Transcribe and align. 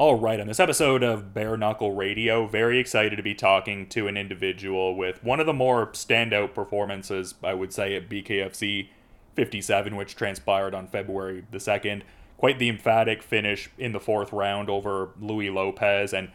All 0.00 0.14
right, 0.14 0.40
on 0.40 0.46
this 0.46 0.58
episode 0.58 1.02
of 1.02 1.34
Bare 1.34 1.58
Knuckle 1.58 1.92
Radio, 1.92 2.46
very 2.46 2.78
excited 2.78 3.16
to 3.16 3.22
be 3.22 3.34
talking 3.34 3.86
to 3.88 4.08
an 4.08 4.16
individual 4.16 4.96
with 4.96 5.22
one 5.22 5.40
of 5.40 5.44
the 5.44 5.52
more 5.52 5.88
standout 5.88 6.54
performances, 6.54 7.34
I 7.44 7.52
would 7.52 7.70
say, 7.70 7.94
at 7.94 8.08
BKFC 8.08 8.88
57, 9.34 9.96
which 9.96 10.16
transpired 10.16 10.74
on 10.74 10.86
February 10.86 11.44
the 11.50 11.58
2nd. 11.58 12.00
Quite 12.38 12.58
the 12.58 12.70
emphatic 12.70 13.22
finish 13.22 13.68
in 13.76 13.92
the 13.92 14.00
fourth 14.00 14.32
round 14.32 14.70
over 14.70 15.10
Louie 15.20 15.50
Lopez, 15.50 16.14
and 16.14 16.30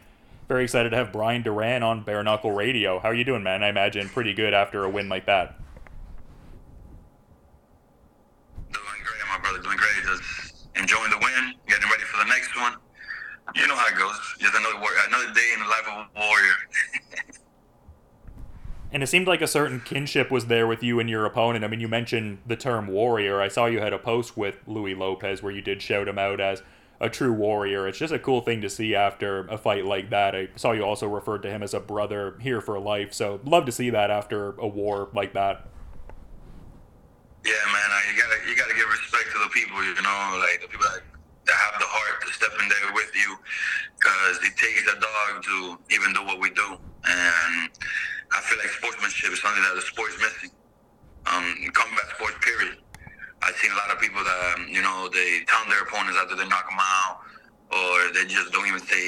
very 0.46 0.62
excited 0.62 0.90
to 0.90 0.96
have 0.96 1.10
Bryan 1.10 1.42
Duran 1.42 1.82
on 1.82 2.04
Bare 2.04 2.22
Knuckle 2.22 2.52
Radio. 2.52 3.00
How 3.00 3.08
are 3.08 3.14
you 3.14 3.24
doing, 3.24 3.42
man? 3.42 3.64
I 3.64 3.68
imagine 3.68 4.08
pretty 4.08 4.32
good 4.32 4.54
after 4.54 4.84
a 4.84 4.88
win 4.88 5.08
like 5.08 5.26
that. 5.26 5.58
Doing 8.70 8.84
great, 9.02 9.28
my 9.28 9.40
brother. 9.40 9.60
Doing 9.60 9.76
great. 9.76 10.04
Just 10.04 10.68
enjoying 10.76 11.10
the 11.10 11.18
win, 11.18 11.54
getting 11.66 11.90
ready 11.90 12.04
for 12.04 12.18
the 12.18 12.30
next 12.30 12.54
one 12.54 12.76
you 13.56 13.66
know 13.66 13.74
how 13.74 13.86
it 13.86 13.96
goes. 13.96 14.36
Just 14.38 14.54
another 14.54 14.78
war- 14.80 14.90
another 15.08 15.32
day 15.32 15.50
in 15.54 15.60
the 15.60 15.66
life 15.66 15.86
of 15.86 15.92
a 15.92 16.20
warrior. 16.20 16.54
and 18.92 19.02
it 19.02 19.06
seemed 19.06 19.26
like 19.26 19.40
a 19.40 19.46
certain 19.46 19.80
kinship 19.80 20.30
was 20.30 20.46
there 20.46 20.66
with 20.66 20.82
you 20.82 21.00
and 21.00 21.08
your 21.08 21.24
opponent. 21.24 21.64
I 21.64 21.68
mean, 21.68 21.80
you 21.80 21.88
mentioned 21.88 22.38
the 22.46 22.56
term 22.56 22.86
warrior. 22.86 23.40
I 23.40 23.48
saw 23.48 23.66
you 23.66 23.80
had 23.80 23.94
a 23.94 23.98
post 23.98 24.36
with 24.36 24.56
Louie 24.66 24.94
Lopez 24.94 25.42
where 25.42 25.52
you 25.52 25.62
did 25.62 25.80
shout 25.80 26.06
him 26.06 26.18
out 26.18 26.38
as 26.38 26.62
a 27.00 27.08
true 27.08 27.32
warrior. 27.32 27.88
It's 27.88 27.98
just 27.98 28.12
a 28.12 28.18
cool 28.18 28.42
thing 28.42 28.60
to 28.60 28.68
see 28.68 28.94
after 28.94 29.46
a 29.48 29.56
fight 29.56 29.86
like 29.86 30.10
that. 30.10 30.34
I 30.34 30.48
saw 30.56 30.72
you 30.72 30.82
also 30.82 31.08
referred 31.08 31.42
to 31.42 31.50
him 31.50 31.62
as 31.62 31.72
a 31.72 31.80
brother 31.80 32.36
here 32.40 32.60
for 32.60 32.78
life. 32.78 33.14
So 33.14 33.40
love 33.44 33.64
to 33.66 33.72
see 33.72 33.90
that 33.90 34.10
after 34.10 34.52
a 34.58 34.66
war 34.66 35.08
like 35.14 35.32
that. 35.32 35.66
Yeah, 37.44 37.52
man. 37.66 37.90
I, 37.90 38.02
you 38.10 38.20
gotta 38.20 38.50
you 38.50 38.56
gotta 38.56 38.74
give 38.74 38.88
respect 38.88 39.32
to 39.32 39.38
the 39.38 39.48
people. 39.50 39.82
You 39.82 39.94
know, 40.02 40.38
like 40.40 40.60
the 40.60 40.68
people 40.68 40.86
that 40.90 41.02
to 41.46 41.52
have 41.54 41.74
the 41.78 41.86
heart 41.86 42.22
to 42.26 42.30
step 42.34 42.52
in 42.58 42.66
there 42.68 42.90
with 42.92 43.10
you 43.14 43.38
because 43.94 44.36
it 44.42 44.54
takes 44.58 44.82
a 44.90 44.96
dog 44.98 45.42
to 45.42 45.78
even 45.94 46.12
do 46.12 46.26
what 46.26 46.42
we 46.42 46.50
do. 46.50 46.74
And 47.06 47.70
I 48.34 48.38
feel 48.42 48.58
like 48.58 48.74
sportsmanship 48.74 49.30
is 49.30 49.40
something 49.40 49.62
that 49.62 49.78
the 49.78 49.86
sport 49.86 50.10
is 50.10 50.18
missing. 50.18 50.50
Um, 51.26 51.46
combat 51.74 52.06
sports, 52.14 52.38
period. 52.42 52.78
I've 53.42 53.54
seen 53.62 53.70
a 53.70 53.78
lot 53.78 53.90
of 53.94 53.98
people 54.02 54.22
that, 54.22 54.40
um, 54.54 54.66
you 54.70 54.82
know, 54.82 55.10
they 55.10 55.46
taunt 55.46 55.70
their 55.70 55.82
opponents 55.86 56.18
after 56.18 56.34
they 56.34 56.46
knock 56.48 56.66
them 56.66 56.78
out, 56.78 57.22
or 57.70 58.10
they 58.14 58.26
just 58.26 58.50
don't 58.54 58.66
even 58.66 58.82
say, 58.82 59.02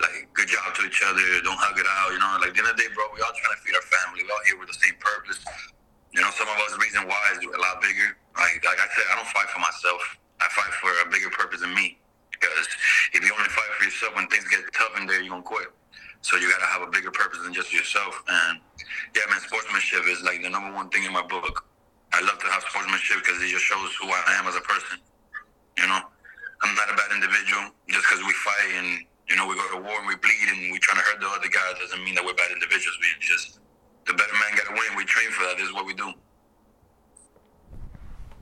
like, 0.00 0.28
good 0.32 0.48
job 0.48 0.72
to 0.76 0.84
each 0.84 1.00
other, 1.04 1.24
don't 1.44 1.58
hug 1.60 1.76
it 1.76 1.88
out, 1.88 2.12
you 2.12 2.20
know. 2.20 2.36
Like, 2.40 2.52
the 2.56 2.60
end 2.60 2.72
of 2.72 2.76
the 2.76 2.84
day, 2.84 2.90
bro, 2.92 3.08
we 3.12 3.20
all 3.24 3.32
trying 3.32 3.56
to 3.56 3.60
feed 3.64 3.74
our 3.76 3.84
family. 3.88 4.24
We 4.24 4.30
all 4.30 4.44
here 4.48 4.56
with 4.60 4.68
the 4.68 4.80
same 4.80 4.96
purpose. 5.00 5.40
You 6.12 6.20
know, 6.20 6.30
some 6.36 6.48
of 6.48 6.56
us, 6.60 6.76
the 6.76 6.80
reason 6.80 7.08
why 7.08 7.20
is 7.32 7.40
a 7.40 7.60
lot 7.60 7.80
bigger. 7.80 8.16
Like, 8.36 8.60
like 8.64 8.80
I 8.80 8.88
said, 8.92 9.04
I 9.12 9.16
don't 9.16 9.28
fight 9.32 9.48
for 9.48 9.60
myself. 9.60 10.21
I 10.42 10.48
fight 10.50 10.74
for 10.82 10.90
a 11.06 11.10
bigger 11.10 11.30
purpose 11.30 11.62
than 11.62 11.74
me. 11.74 11.98
Because 12.34 12.66
if 13.14 13.22
you 13.22 13.30
only 13.30 13.48
fight 13.54 13.70
for 13.78 13.84
yourself 13.86 14.16
when 14.18 14.26
things 14.26 14.42
get 14.50 14.66
tough 14.74 14.98
in 14.98 15.06
there, 15.06 15.22
you're 15.22 15.30
gonna 15.30 15.46
quit. 15.46 15.70
So 16.22 16.36
you 16.36 16.50
gotta 16.50 16.66
have 16.66 16.82
a 16.82 16.90
bigger 16.90 17.10
purpose 17.10 17.38
than 17.42 17.54
just 17.54 17.72
yourself. 17.72 18.22
And 18.26 18.58
yeah, 19.14 19.22
man, 19.30 19.38
sportsmanship 19.38 20.02
is 20.10 20.22
like 20.22 20.42
the 20.42 20.50
number 20.50 20.74
one 20.74 20.90
thing 20.90 21.04
in 21.06 21.12
my 21.12 21.22
book. 21.22 21.66
I 22.12 22.20
love 22.26 22.38
to 22.42 22.48
have 22.50 22.66
sportsmanship 22.66 23.22
because 23.22 23.38
it 23.42 23.48
just 23.48 23.64
shows 23.64 23.94
who 24.02 24.10
I 24.10 24.42
am 24.42 24.46
as 24.50 24.58
a 24.58 24.64
person. 24.66 24.98
You 25.78 25.86
know, 25.86 26.02
I'm 26.62 26.74
not 26.74 26.90
a 26.90 26.96
bad 26.98 27.14
individual. 27.14 27.70
Just 27.86 28.06
because 28.10 28.22
we 28.26 28.34
fight 28.42 28.70
and 28.82 28.88
you 29.30 29.38
know 29.38 29.46
we 29.46 29.54
go 29.54 29.66
to 29.78 29.80
war 29.82 29.94
and 30.02 30.06
we 30.10 30.18
bleed 30.18 30.46
and 30.50 30.74
we 30.74 30.78
trying 30.82 30.98
to 30.98 31.06
hurt 31.06 31.22
the 31.22 31.30
other 31.30 31.50
guy 31.50 31.62
doesn't 31.78 32.02
mean 32.02 32.18
that 32.18 32.24
we're 32.26 32.34
bad 32.34 32.50
individuals. 32.50 32.98
We 32.98 33.06
just 33.22 33.62
the 34.06 34.14
better 34.14 34.34
man 34.34 34.58
got 34.58 34.66
to 34.66 34.74
win. 34.74 34.98
We 34.98 35.06
train 35.06 35.30
for 35.30 35.46
that. 35.46 35.58
This 35.58 35.70
is 35.70 35.74
what 35.74 35.86
we 35.86 35.94
do. 35.94 36.10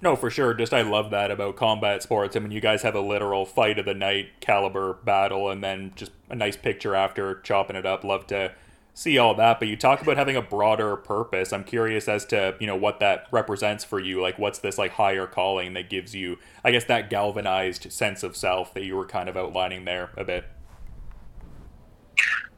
No, 0.03 0.17
for 0.17 0.31
sure. 0.31 0.55
Just 0.55 0.73
I 0.73 0.81
love 0.83 1.11
that 1.11 1.31
about 1.31 1.57
combat 1.57 2.03
sports. 2.03 2.35
I 2.35 2.39
mean, 2.39 2.53
you 2.53 2.61
guys 2.61 2.83
have 2.83 2.95
a 2.95 3.01
literal 3.01 3.45
fight 3.45 3.79
of 3.79 3.85
the 3.85 3.95
night 3.95 4.41
caliber 4.41 4.95
battle, 5.05 5.51
and 5.51 5.63
then 5.63 5.93
just 5.95 6.13
a 6.31 6.35
nice 6.35 6.57
picture 6.57 6.95
after 6.95 7.41
chopping 7.41 7.77
it 7.77 7.85
up. 7.85 8.03
Love 8.03 8.27
to 8.29 8.53
see 8.95 9.19
all 9.19 9.35
that. 9.35 9.59
But 9.59 9.69
you 9.69 9.77
talk 9.77 10.01
about 10.01 10.17
having 10.17 10.37
a 10.37 10.43
broader 10.43 10.97
purpose. 10.97 11.53
I'm 11.53 11.65
curious 11.65 12.09
as 12.09 12.25
to 12.27 12.57
you 12.59 12.67
know 12.67 12.77
what 12.77 12.99
that 13.01 13.27
represents 13.31 13.85
for 13.85 14.01
you. 14.01 14.23
Like, 14.23 14.39
what's 14.39 14.59
this 14.59 14.79
like 14.79 14.93
higher 14.93 15.27
calling 15.27 15.75
that 15.75 15.91
gives 15.91 16.15
you, 16.15 16.39
I 16.65 16.71
guess, 16.71 16.85
that 16.85 17.11
galvanized 17.11 17.93
sense 17.93 18.23
of 18.23 18.37
self 18.37 18.73
that 18.73 18.85
you 18.85 18.97
were 18.97 19.07
kind 19.07 19.29
of 19.29 19.37
outlining 19.37 19.85
there 19.85 20.11
a 20.17 20.25
bit. 20.25 20.47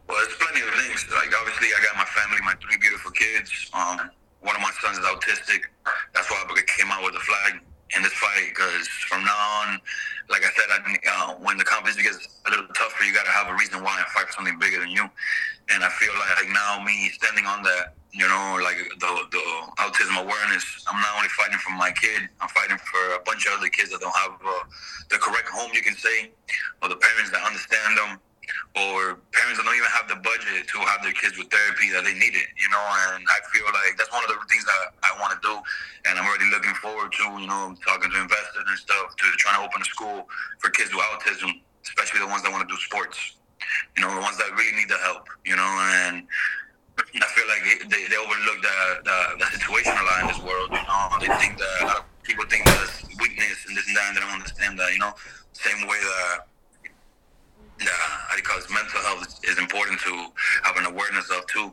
Well, 0.09 0.19
it's 0.22 0.37
plenty 0.37 0.61
of 0.61 0.72
things. 0.75 1.06
Like, 1.11 1.33
obviously, 1.41 1.69
I 1.69 1.83
got 1.83 1.97
my 1.97 2.05
family, 2.05 2.38
my 2.44 2.55
three 2.62 2.78
beautiful 2.78 3.11
kids. 3.11 3.71
Um, 3.75 4.11
one 4.43 4.56
of 4.56 4.62
my 4.62 4.71
sons 4.83 4.99
is 4.99 5.05
autistic. 5.05 5.71
That's 6.15 6.31
why 6.31 6.43
I 6.47 6.62
came 6.67 6.91
out 6.91 7.03
with 7.03 7.15
the 7.15 7.21
flag 7.21 7.62
in 7.97 8.03
this 8.03 8.12
fight 8.12 8.49
because 8.49 8.88
from 9.09 9.25
now 9.25 9.41
on, 9.62 9.78
like 10.28 10.43
I 10.43 10.50
said, 10.55 10.69
I, 10.71 10.78
uh, 10.82 11.34
when 11.38 11.59
the 11.59 11.65
competition 11.65 12.03
gets 12.03 12.41
a 12.47 12.50
little 12.50 12.67
tougher, 12.75 13.05
you 13.05 13.12
got 13.15 13.25
to 13.25 13.31
have 13.31 13.49
a 13.49 13.55
reason 13.55 13.82
why 13.82 13.99
and 13.99 14.06
fight 14.11 14.27
for 14.27 14.43
something 14.43 14.59
bigger 14.59 14.81
than 14.81 14.91
you. 14.91 15.05
And 15.71 15.84
I 15.84 15.88
feel 15.91 16.12
like 16.15 16.49
now 16.50 16.82
me 16.82 17.11
standing 17.15 17.47
on 17.47 17.62
that, 17.62 17.94
you 18.12 18.27
know, 18.27 18.59
like 18.62 18.77
the, 18.77 19.11
the 19.31 19.44
autism 19.78 20.19
awareness, 20.19 20.65
I'm 20.91 21.00
not 21.00 21.17
only 21.17 21.28
fighting 21.37 21.59
for 21.59 21.73
my 21.73 21.93
kid, 21.93 22.28
I'm 22.41 22.49
fighting 22.49 22.78
for 22.78 23.15
a 23.15 23.23
bunch 23.25 23.47
of 23.47 23.59
other 23.59 23.69
kids 23.69 23.91
that 23.91 24.00
don't 24.00 24.17
have 24.17 24.37
uh, 24.43 24.65
the 25.11 25.19
correct 25.19 25.49
home, 25.49 25.71
you 25.73 25.82
can 25.82 25.94
say, 25.94 26.32
or 26.82 26.88
the 26.88 26.97
parents 26.97 27.31
that 27.31 27.44
understand 27.44 27.97
them 27.97 28.21
or 28.75 29.21
parents 29.37 29.61
that 29.61 29.65
don't 29.69 29.77
even 29.77 29.93
have 29.93 30.09
the 30.09 30.19
budget 30.25 30.65
to 30.65 30.78
have 30.88 31.05
their 31.05 31.12
kids 31.12 31.37
with 31.37 31.53
therapy 31.53 31.93
that 31.93 32.05
they 32.05 32.17
need 32.17 32.32
it, 32.32 32.49
you 32.56 32.69
know. 32.73 32.82
And 33.12 33.25
I 33.28 33.38
feel 33.53 33.69
like 33.69 33.97
that's 34.00 34.11
one 34.11 34.25
of 34.25 34.32
the 34.32 34.41
things 34.49 34.65
that 34.65 34.97
I 35.05 35.12
want 35.21 35.37
to 35.37 35.41
do, 35.44 35.55
and 36.09 36.17
I'm 36.17 36.25
already 36.25 36.49
looking 36.49 36.75
forward 36.81 37.12
to, 37.21 37.25
you 37.37 37.49
know, 37.49 37.77
talking 37.84 38.11
to 38.11 38.19
investors 38.19 38.65
and 38.65 38.78
stuff 38.78 39.15
to 39.17 39.25
trying 39.38 39.61
to 39.61 39.65
open 39.69 39.84
a 39.84 39.88
school 39.88 40.28
for 40.59 40.73
kids 40.73 40.91
with 40.93 41.05
autism, 41.12 41.61
especially 41.85 42.25
the 42.25 42.31
ones 42.32 42.43
that 42.43 42.50
want 42.50 42.65
to 42.65 42.71
do 42.71 42.79
sports, 42.81 43.37
you 43.97 44.03
know, 44.03 44.11
the 44.11 44.25
ones 44.25 44.41
that 44.41 44.49
really 44.56 44.75
need 44.76 44.88
the 44.88 45.00
help, 45.05 45.29
you 45.44 45.55
know. 45.55 45.73
And 46.03 46.25
I 46.99 47.29
feel 47.37 47.49
like 47.53 47.62
they, 47.93 48.09
they 48.09 48.19
overlook 48.19 48.59
the, 48.65 48.76
the, 49.05 49.19
the 49.44 49.47
situation 49.53 49.93
a 49.93 50.05
lot 50.09 50.25
in 50.25 50.26
this 50.32 50.41
world, 50.41 50.73
you 50.73 50.82
know. 50.82 51.03
They 51.21 51.31
think 51.37 51.61
that 51.61 51.73
a 51.85 51.87
lot 51.93 51.99
of 52.03 52.06
people 52.25 52.49
think 52.49 52.65
that's 52.65 53.05
weakness 53.21 53.69
and 53.69 53.76
this 53.76 53.85
and 53.87 53.97
that, 54.00 54.06
and 54.09 54.17
they 54.17 54.23
don't 54.25 54.37
understand 54.41 54.81
that, 54.81 54.91
you 54.93 54.99
know. 54.99 55.12
Same 55.53 55.87
way 55.87 56.00
that 56.00 56.49
yeah, 57.82 58.37
because 58.37 58.69
mental 58.71 59.00
health 59.00 59.41
is 59.44 59.59
important 59.59 59.99
to 60.00 60.12
have 60.62 60.76
an 60.76 60.87
awareness 60.87 61.31
of 61.31 61.47
too. 61.47 61.73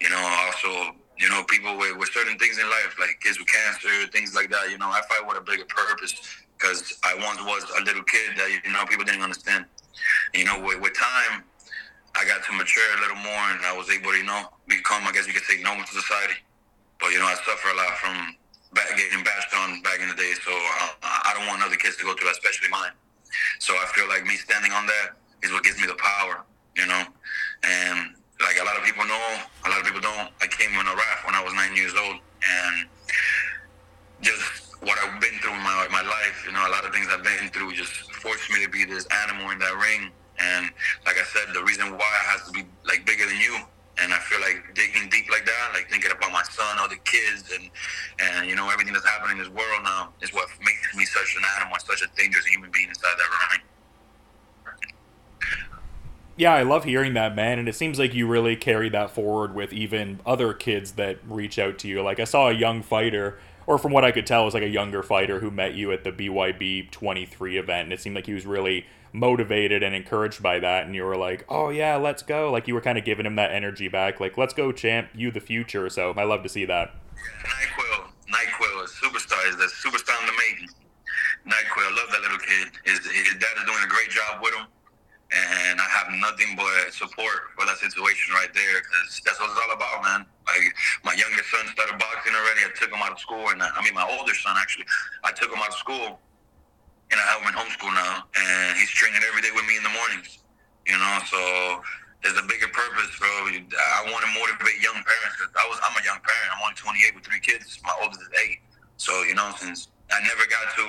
You 0.00 0.10
know, 0.10 0.18
also, 0.46 0.96
you 1.18 1.28
know, 1.28 1.44
people 1.44 1.78
with, 1.78 1.96
with 1.96 2.10
certain 2.10 2.36
things 2.38 2.58
in 2.58 2.68
life, 2.68 2.96
like 2.98 3.18
kids 3.22 3.38
with 3.38 3.48
cancer, 3.48 4.10
things 4.10 4.34
like 4.34 4.50
that. 4.50 4.61
You 4.72 4.78
know, 4.78 4.88
I 4.88 5.04
fight 5.04 5.28
with 5.28 5.36
a 5.36 5.44
bigger 5.44 5.68
purpose 5.68 6.16
because 6.56 6.96
I 7.04 7.12
once 7.20 7.44
was 7.44 7.60
a 7.76 7.84
little 7.84 8.02
kid 8.08 8.32
that 8.40 8.48
you 8.48 8.72
know 8.72 8.88
people 8.88 9.04
didn't 9.04 9.20
understand. 9.20 9.66
You 10.32 10.48
know, 10.48 10.64
with, 10.64 10.80
with 10.80 10.96
time, 10.96 11.44
I 12.16 12.24
got 12.24 12.40
to 12.48 12.52
mature 12.56 12.88
a 12.96 13.00
little 13.04 13.20
more, 13.20 13.44
and 13.52 13.60
I 13.68 13.76
was 13.76 13.92
able 13.92 14.12
to, 14.12 14.16
you 14.16 14.24
know, 14.24 14.48
become, 14.68 15.04
I 15.04 15.12
guess 15.12 15.28
you 15.28 15.36
could 15.36 15.44
say, 15.44 15.60
normal 15.60 15.84
to 15.84 15.92
society. 15.92 16.40
But 16.96 17.12
you 17.12 17.20
know, 17.20 17.28
I 17.28 17.36
suffer 17.36 17.68
a 17.68 17.76
lot 17.76 17.92
from 18.00 18.16
back, 18.72 18.88
getting 18.96 19.20
bashed 19.20 19.52
on 19.52 19.84
back 19.84 20.00
in 20.00 20.08
the 20.08 20.16
day, 20.16 20.32
so 20.40 20.52
I, 20.56 21.28
I 21.28 21.30
don't 21.36 21.44
want 21.52 21.60
other 21.60 21.76
kids 21.76 22.00
to 22.00 22.04
go 22.08 22.16
through 22.16 22.32
that, 22.32 22.40
especially 22.40 22.72
mine. 22.72 22.96
So 23.60 23.76
I 23.76 23.84
feel 23.92 24.08
like 24.08 24.24
me 24.24 24.40
standing 24.40 24.72
on 24.72 24.88
that 24.88 25.20
is 25.44 25.52
what 25.52 25.64
gives 25.64 25.76
me 25.80 25.84
the 25.84 26.00
power, 26.00 26.48
you 26.80 26.88
know. 26.88 27.04
And 27.68 28.16
like 28.40 28.56
a 28.56 28.64
lot 28.64 28.80
of 28.80 28.84
people 28.88 29.04
know, 29.04 29.20
a 29.66 29.68
lot 29.68 29.80
of 29.80 29.84
people 29.84 30.00
don't. 30.00 30.32
I 30.40 30.48
came 30.48 30.72
on 30.80 30.88
a 30.88 30.96
raft 30.96 31.28
when 31.28 31.36
I 31.36 31.44
was 31.44 31.52
nine 31.52 31.76
years 31.76 31.92
old, 31.92 32.16
and 32.40 32.88
just 34.22 34.61
what 34.82 34.98
I've 34.98 35.20
been 35.20 35.38
through 35.38 35.54
in 35.54 35.62
my 35.62 35.86
my 35.90 36.02
life, 36.02 36.44
you 36.46 36.52
know, 36.52 36.66
a 36.66 36.70
lot 36.70 36.84
of 36.84 36.92
things 36.92 37.06
I've 37.10 37.22
been 37.22 37.48
through 37.50 37.72
just 37.72 37.92
forced 38.12 38.50
me 38.50 38.64
to 38.64 38.70
be 38.70 38.84
this 38.84 39.06
animal 39.24 39.50
in 39.50 39.58
that 39.58 39.74
ring. 39.78 40.10
And 40.38 40.70
like 41.06 41.16
I 41.18 41.24
said, 41.24 41.54
the 41.54 41.62
reason 41.62 41.92
why 41.96 42.12
has 42.34 42.46
to 42.46 42.52
be 42.52 42.66
like 42.86 43.06
bigger 43.06 43.26
than 43.26 43.38
you. 43.38 43.58
And 44.02 44.12
I 44.12 44.18
feel 44.18 44.40
like 44.40 44.74
digging 44.74 45.08
deep 45.10 45.30
like 45.30 45.44
that, 45.44 45.70
like 45.74 45.88
thinking 45.90 46.10
about 46.10 46.32
my 46.32 46.42
son, 46.42 46.78
other 46.80 46.96
kids, 47.04 47.52
and 47.54 47.70
and 48.18 48.48
you 48.48 48.56
know 48.56 48.70
everything 48.70 48.92
that's 48.92 49.06
happening 49.06 49.38
in 49.38 49.44
this 49.44 49.52
world 49.52 49.82
now 49.84 50.10
is 50.20 50.32
what 50.32 50.48
makes 50.60 50.96
me 50.96 51.04
such 51.04 51.36
an 51.36 51.44
animal, 51.60 51.76
such 51.84 52.02
a 52.02 52.08
dangerous 52.16 52.46
human 52.46 52.70
being 52.70 52.88
inside 52.88 53.14
that 53.18 53.52
ring. 53.52 53.62
Yeah, 56.36 56.54
I 56.54 56.62
love 56.62 56.84
hearing 56.84 57.12
that, 57.14 57.36
man. 57.36 57.58
And 57.58 57.68
it 57.68 57.74
seems 57.74 57.98
like 57.98 58.14
you 58.14 58.26
really 58.26 58.56
carry 58.56 58.88
that 58.88 59.10
forward 59.10 59.54
with 59.54 59.72
even 59.72 60.20
other 60.24 60.54
kids 60.54 60.92
that 60.92 61.18
reach 61.28 61.58
out 61.58 61.78
to 61.80 61.88
you. 61.88 62.02
Like, 62.02 62.18
I 62.18 62.24
saw 62.24 62.48
a 62.48 62.52
young 62.52 62.82
fighter, 62.82 63.38
or 63.66 63.78
from 63.78 63.92
what 63.92 64.04
I 64.04 64.12
could 64.12 64.26
tell, 64.26 64.42
it 64.42 64.44
was 64.46 64.54
like 64.54 64.62
a 64.62 64.68
younger 64.68 65.02
fighter 65.02 65.40
who 65.40 65.50
met 65.50 65.74
you 65.74 65.92
at 65.92 66.04
the 66.04 66.12
BYB 66.12 66.90
23 66.90 67.58
event. 67.58 67.84
And 67.84 67.92
it 67.92 68.00
seemed 68.00 68.16
like 68.16 68.26
he 68.26 68.34
was 68.34 68.46
really 68.46 68.86
motivated 69.12 69.82
and 69.82 69.94
encouraged 69.94 70.42
by 70.42 70.58
that. 70.58 70.86
And 70.86 70.94
you 70.94 71.04
were 71.04 71.16
like, 71.16 71.44
oh, 71.48 71.70
yeah, 71.70 71.96
let's 71.96 72.22
go. 72.22 72.50
Like, 72.50 72.66
you 72.66 72.74
were 72.74 72.80
kind 72.80 72.98
of 72.98 73.04
giving 73.04 73.26
him 73.26 73.36
that 73.36 73.52
energy 73.52 73.88
back. 73.88 74.20
Like, 74.20 74.36
let's 74.36 74.54
go, 74.54 74.72
champ, 74.72 75.08
you 75.14 75.30
the 75.30 75.40
future. 75.40 75.88
So 75.88 76.12
I 76.16 76.24
love 76.24 76.42
to 76.42 76.48
see 76.48 76.64
that. 76.66 76.94
Yeah, 77.14 77.50
NyQuil. 77.50 78.06
NyQuil 78.32 78.84
is 78.84 78.90
superstar. 78.90 79.48
Is 79.48 79.56
the 79.56 79.64
superstar 79.64 80.20
in 80.20 80.26
the 80.26 80.32
making. 80.32 80.68
NyQuil, 81.46 81.96
love 81.96 82.10
that 82.12 82.22
little 82.22 82.38
kid. 82.38 82.68
His, 82.84 82.98
his 82.98 83.34
dad 83.34 83.50
is 83.58 83.64
doing 83.66 83.82
a 83.84 83.88
great 83.88 84.10
job 84.10 84.42
with 84.42 84.54
him 84.54 84.66
and 85.32 85.80
I 85.80 85.88
have 85.88 86.12
nothing 86.20 86.54
but 86.56 86.92
support 86.92 87.56
for 87.56 87.64
that 87.64 87.78
situation 87.78 88.34
right 88.34 88.52
there 88.52 88.84
because 88.84 89.20
that's 89.24 89.40
what 89.40 89.48
it's 89.48 89.60
all 89.64 89.72
about, 89.72 90.04
man. 90.04 90.26
Like 90.52 90.68
my 91.04 91.14
youngest 91.16 91.48
son 91.48 91.64
started 91.72 91.96
boxing 91.96 92.36
already. 92.36 92.68
I 92.68 92.72
took 92.76 92.92
him 92.92 93.00
out 93.00 93.12
of 93.12 93.20
school, 93.20 93.48
and 93.48 93.62
I, 93.62 93.72
I 93.72 93.80
mean 93.80 93.96
my 93.96 94.04
older 94.04 94.36
son 94.36 94.54
actually. 94.60 94.84
I 95.24 95.32
took 95.32 95.48
him 95.48 95.58
out 95.64 95.72
of 95.72 95.80
school, 95.80 96.20
and 97.08 97.16
I 97.16 97.24
have 97.32 97.40
him 97.40 97.48
in 97.48 97.56
homeschool 97.56 97.92
now, 97.96 98.28
and 98.36 98.76
he's 98.76 98.92
training 98.92 99.24
every 99.24 99.40
day 99.40 99.52
with 99.56 99.64
me 99.64 99.80
in 99.80 99.84
the 99.84 99.94
mornings. 99.96 100.44
You 100.84 100.98
know, 100.98 101.14
so 101.24 101.40
there's 102.20 102.36
a 102.36 102.44
bigger 102.44 102.68
purpose, 102.68 103.10
bro. 103.16 103.28
I 103.28 104.04
want 104.12 104.22
to 104.28 104.30
motivate 104.36 104.76
young 104.82 104.98
parents 105.00 105.34
because 105.40 105.52
I 105.56 105.64
was 105.72 105.80
I'm 105.80 105.96
a 105.96 106.04
young 106.04 106.20
parent. 106.20 106.48
I'm 106.52 106.60
only 106.60 106.76
28 106.76 107.16
with 107.16 107.24
three 107.24 107.40
kids. 107.40 107.80
My 107.80 107.94
oldest 108.04 108.20
is 108.20 108.30
eight. 108.44 108.60
So 109.00 109.12
you 109.24 109.34
know, 109.34 109.48
since 109.56 109.88
I 110.12 110.20
never 110.20 110.44
got 110.52 110.66
to, 110.76 110.84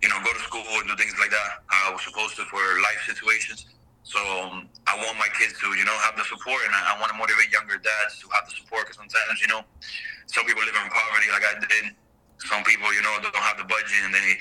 you 0.00 0.08
know, 0.08 0.18
go 0.24 0.32
to 0.32 0.42
school 0.48 0.64
and 0.64 0.88
do 0.88 0.96
things 0.96 1.14
like 1.20 1.30
that, 1.30 1.60
I 1.68 1.92
was 1.92 2.00
supposed 2.00 2.36
to 2.40 2.44
for 2.48 2.62
life 2.80 3.02
situations. 3.04 3.66
So 4.10 4.18
um, 4.18 4.66
I 4.90 4.98
want 4.98 5.22
my 5.22 5.30
kids 5.38 5.54
to, 5.62 5.70
you 5.78 5.86
know, 5.86 5.94
have 6.02 6.18
the 6.18 6.26
support, 6.26 6.66
and 6.66 6.74
I, 6.74 6.90
I 6.90 6.94
want 6.98 7.14
to 7.14 7.18
motivate 7.18 7.46
younger 7.54 7.78
dads 7.78 8.18
to 8.18 8.26
have 8.34 8.42
the 8.50 8.58
support 8.58 8.90
because 8.90 8.98
sometimes, 8.98 9.38
you 9.38 9.46
know, 9.46 9.62
some 10.26 10.42
people 10.50 10.66
live 10.66 10.74
in 10.74 10.90
poverty 10.90 11.30
like 11.30 11.46
I 11.46 11.54
did. 11.62 11.94
Some 12.42 12.66
people, 12.66 12.90
you 12.90 13.06
know, 13.06 13.14
don't 13.22 13.46
have 13.46 13.54
the 13.54 13.68
budget, 13.70 14.02
and 14.02 14.10
they 14.10 14.34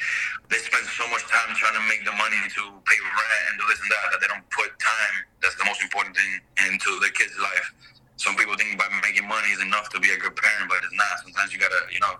they 0.50 0.58
spend 0.58 0.90
so 0.90 1.06
much 1.14 1.22
time 1.30 1.54
trying 1.54 1.78
to 1.78 1.86
make 1.86 2.02
the 2.02 2.16
money 2.18 2.40
to 2.40 2.62
pay 2.82 2.98
rent 2.98 3.44
and 3.52 3.62
do 3.62 3.66
this 3.70 3.78
and 3.78 3.92
that 3.94 4.18
that 4.18 4.20
they 4.26 4.30
don't 4.32 4.48
put 4.50 4.74
time. 4.82 5.16
That's 5.44 5.60
the 5.62 5.68
most 5.70 5.86
important 5.86 6.18
thing 6.18 6.32
into 6.66 6.90
their 7.04 7.14
kids' 7.14 7.38
life. 7.38 7.68
Some 8.18 8.34
people 8.40 8.58
think 8.58 8.74
by 8.80 8.90
making 9.06 9.30
money 9.30 9.54
is 9.54 9.62
enough 9.62 9.94
to 9.94 10.02
be 10.02 10.10
a 10.10 10.18
good 10.18 10.34
parent, 10.34 10.66
but 10.66 10.82
it's 10.82 10.98
not. 10.98 11.14
Sometimes 11.22 11.54
you 11.54 11.60
gotta, 11.62 11.86
you 11.94 12.02
know, 12.02 12.18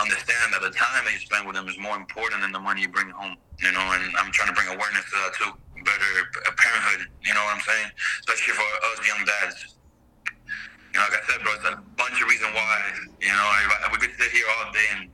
understand 0.00 0.56
that 0.56 0.62
the 0.64 0.72
time 0.72 1.04
that 1.04 1.12
you 1.12 1.20
spend 1.20 1.44
with 1.44 1.58
them 1.58 1.68
is 1.68 1.76
more 1.76 1.98
important 1.98 2.40
than 2.40 2.54
the 2.54 2.62
money 2.62 2.86
you 2.86 2.88
bring 2.88 3.10
home. 3.10 3.36
You 3.60 3.74
know, 3.76 3.84
and 3.92 4.14
I'm 4.16 4.30
trying 4.32 4.48
to 4.48 4.56
bring 4.56 4.70
awareness 4.70 5.04
to 5.10 5.16
that 5.20 5.34
too. 5.36 5.52
Better 5.88 6.12
uh, 6.44 6.52
parenthood. 6.52 7.08
You 7.24 7.32
know 7.32 7.40
what 7.48 7.56
I'm 7.56 7.64
saying? 7.64 7.88
Especially 8.28 8.52
for 8.52 8.68
us 8.92 9.00
young 9.08 9.24
dads 9.24 9.78
you 10.92 10.96
know, 10.96 11.04
like 11.04 11.20
I 11.20 11.24
said, 11.28 11.38
bro, 11.44 11.52
it's 11.52 11.68
a 11.68 11.76
bunch 12.00 12.16
of 12.16 12.26
reasons 12.26 12.50
why. 12.56 12.74
You 13.20 13.30
know, 13.30 13.46
I, 13.46 13.86
we 13.92 14.00
could 14.00 14.14
sit 14.16 14.32
here 14.32 14.48
all 14.56 14.72
day 14.72 14.88
and, 14.96 15.12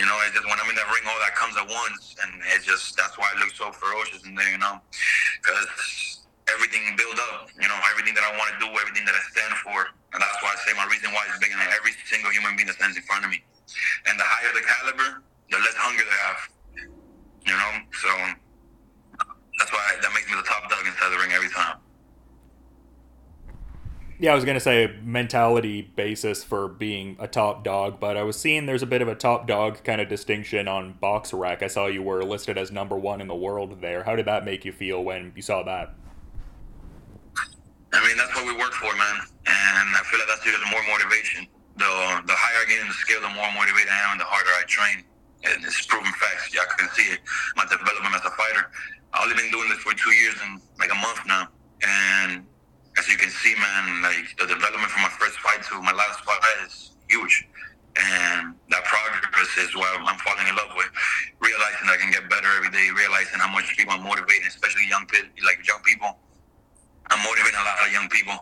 you 0.00 0.02
know, 0.02 0.16
it's 0.24 0.32
just 0.32 0.46
when 0.48 0.56
I'm 0.56 0.70
in 0.70 0.74
that 0.74 0.88
ring, 0.88 1.04
all 1.06 1.18
that 1.20 1.38
comes 1.38 1.58
at 1.60 1.66
once, 1.70 2.18
and 2.24 2.42
it's 2.54 2.64
just 2.64 2.96
that's 2.96 3.18
why 3.18 3.28
it 3.34 3.38
looks 3.42 3.58
so 3.58 3.70
ferocious 3.70 4.24
in 4.24 4.34
there, 4.34 4.48
you 4.48 4.58
know, 4.58 4.80
because 5.42 6.26
everything 6.48 6.82
build 6.96 7.18
up. 7.30 7.46
You 7.58 7.68
know, 7.68 7.78
everything 7.92 8.14
that 8.16 8.24
I 8.24 8.32
want 8.38 8.54
to 8.54 8.58
do, 8.62 8.70
everything 8.74 9.04
that 9.04 9.14
I 9.14 9.22
stand 9.34 9.54
for, 9.60 9.90
and 10.14 10.18
that's 10.18 10.38
why 10.40 10.54
I 10.54 10.58
say 10.64 10.72
my 10.78 10.86
reason 10.88 11.12
why 11.12 11.26
is 11.30 11.36
bigger 11.42 11.58
than 11.58 11.68
every 11.74 11.92
single 12.08 12.30
human 12.32 12.56
being 12.56 12.70
that 12.70 12.78
stands 12.80 12.96
in 12.96 13.04
front 13.04 13.26
of 13.26 13.30
me. 13.30 13.44
And 14.08 14.16
the 14.16 14.24
higher 14.24 14.50
the 14.50 14.64
caliber, 14.64 15.22
the 15.50 15.58
less 15.60 15.76
hunger 15.76 16.06
they 16.06 16.20
have. 16.26 16.40
You 17.44 17.54
know, 17.54 17.72
so 17.92 18.10
that's 19.58 19.72
why 19.72 19.96
that 20.00 20.12
makes 20.14 20.28
me 20.30 20.36
the 20.36 20.42
top 20.42 20.70
dog 20.70 20.86
inside 20.86 21.10
the 21.10 21.18
ring 21.18 21.32
every 21.32 21.48
time. 21.50 21.78
Yeah, 24.20 24.32
I 24.32 24.34
was 24.34 24.44
gonna 24.44 24.58
say 24.58 24.96
mentality 25.04 25.82
basis 25.94 26.42
for 26.42 26.66
being 26.66 27.16
a 27.20 27.28
top 27.28 27.62
dog, 27.62 28.00
but 28.00 28.16
I 28.16 28.24
was 28.24 28.38
seeing 28.38 28.66
there's 28.66 28.82
a 28.82 28.86
bit 28.86 29.00
of 29.00 29.06
a 29.06 29.14
top 29.14 29.46
dog 29.46 29.84
kind 29.84 30.00
of 30.00 30.08
distinction 30.08 30.66
on 30.66 30.94
BoxRec. 31.00 31.62
I 31.62 31.68
saw 31.68 31.86
you 31.86 32.02
were 32.02 32.24
listed 32.24 32.58
as 32.58 32.72
number 32.72 32.98
one 32.98 33.20
in 33.20 33.28
the 33.28 33.36
world 33.36 33.80
there. 33.80 34.02
How 34.02 34.16
did 34.16 34.26
that 34.26 34.44
make 34.44 34.64
you 34.64 34.72
feel 34.72 35.04
when 35.04 35.32
you 35.36 35.42
saw 35.42 35.62
that? 35.62 35.94
I 37.92 38.06
mean, 38.06 38.16
that's 38.16 38.34
what 38.34 38.44
we 38.44 38.58
work 38.58 38.72
for, 38.72 38.90
man, 38.90 39.16
and 39.46 39.86
I 39.94 40.02
feel 40.10 40.18
like 40.18 40.28
that's 40.28 40.46
even 40.46 40.60
more 40.70 40.82
motivation. 40.90 41.46
The 41.78 41.86
the 42.26 42.34
higher 42.34 42.66
I 42.66 42.68
get 42.68 42.82
in 42.82 42.88
the 42.88 42.94
scale, 42.94 43.20
the 43.22 43.30
more 43.30 43.46
motivated 43.54 43.88
I 43.88 44.02
am, 44.02 44.18
and 44.18 44.20
the 44.20 44.26
harder 44.26 44.50
I 44.58 44.66
train. 44.66 45.04
And 45.44 45.64
it's 45.64 45.86
proven 45.86 46.10
facts. 46.18 46.52
Y'all 46.52 46.66
can 46.76 46.90
see 46.90 47.14
it. 47.14 47.20
My 47.54 47.62
development 47.62 48.10
as 48.16 48.24
a 48.26 48.34
fighter. 48.34 48.66
I've 49.14 49.24
only 49.24 49.36
been 49.36 49.50
doing 49.50 49.68
this 49.68 49.78
for 49.78 49.94
two 49.94 50.12
years 50.12 50.36
and 50.42 50.60
like 50.78 50.92
a 50.92 51.00
month 51.00 51.20
now, 51.26 51.48
and 51.82 52.44
as 52.98 53.06
you 53.08 53.16
can 53.16 53.30
see, 53.30 53.54
man, 53.54 54.02
like 54.02 54.26
the 54.38 54.46
development 54.46 54.90
from 54.90 55.02
my 55.02 55.12
first 55.22 55.38
fight 55.38 55.62
to 55.70 55.80
my 55.82 55.94
last 55.94 56.18
fight 56.26 56.42
is 56.66 56.90
huge. 57.08 57.46
And 57.98 58.54
that 58.70 58.84
progress 58.84 59.50
is 59.58 59.74
what 59.74 59.90
I'm 59.98 60.18
falling 60.22 60.46
in 60.46 60.54
love 60.54 60.70
with. 60.78 60.86
Realizing 61.42 61.90
I 61.90 61.98
can 61.98 62.10
get 62.14 62.30
better 62.30 62.46
every 62.58 62.70
day, 62.70 62.86
realizing 62.94 63.42
how 63.42 63.50
much 63.50 63.74
people 63.74 63.94
I'm 63.94 64.06
motivating, 64.06 64.46
especially 64.46 64.86
young 64.86 65.06
people, 65.06 65.30
like 65.42 65.66
young 65.66 65.82
people. 65.82 66.14
I'm 67.10 67.18
motivating 67.24 67.58
a 67.58 67.66
lot 67.66 67.78
of 67.82 67.90
young 67.90 68.06
people. 68.10 68.38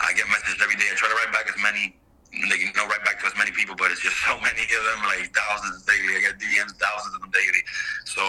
I 0.00 0.12
get 0.16 0.24
messages 0.32 0.60
every 0.62 0.76
day. 0.80 0.88
I 0.88 0.94
try 0.96 1.12
to 1.12 1.18
write 1.18 1.32
back 1.32 1.44
as 1.48 1.58
many, 1.60 1.96
like, 2.48 2.60
you 2.60 2.72
know, 2.72 2.88
write 2.88 3.04
back 3.04 3.20
to 3.20 3.26
as 3.26 3.36
many 3.36 3.52
people, 3.52 3.76
but 3.76 3.92
it's 3.92 4.00
just 4.00 4.16
so 4.24 4.32
many 4.48 4.64
of 4.64 4.82
them, 4.92 5.00
like 5.12 5.28
thousands 5.32 5.84
daily. 5.84 6.16
I 6.16 6.32
get 6.32 6.40
DMs, 6.40 6.76
thousands 6.80 7.16
of 7.16 7.20
them 7.20 7.32
daily. 7.36 7.62
So 8.08 8.22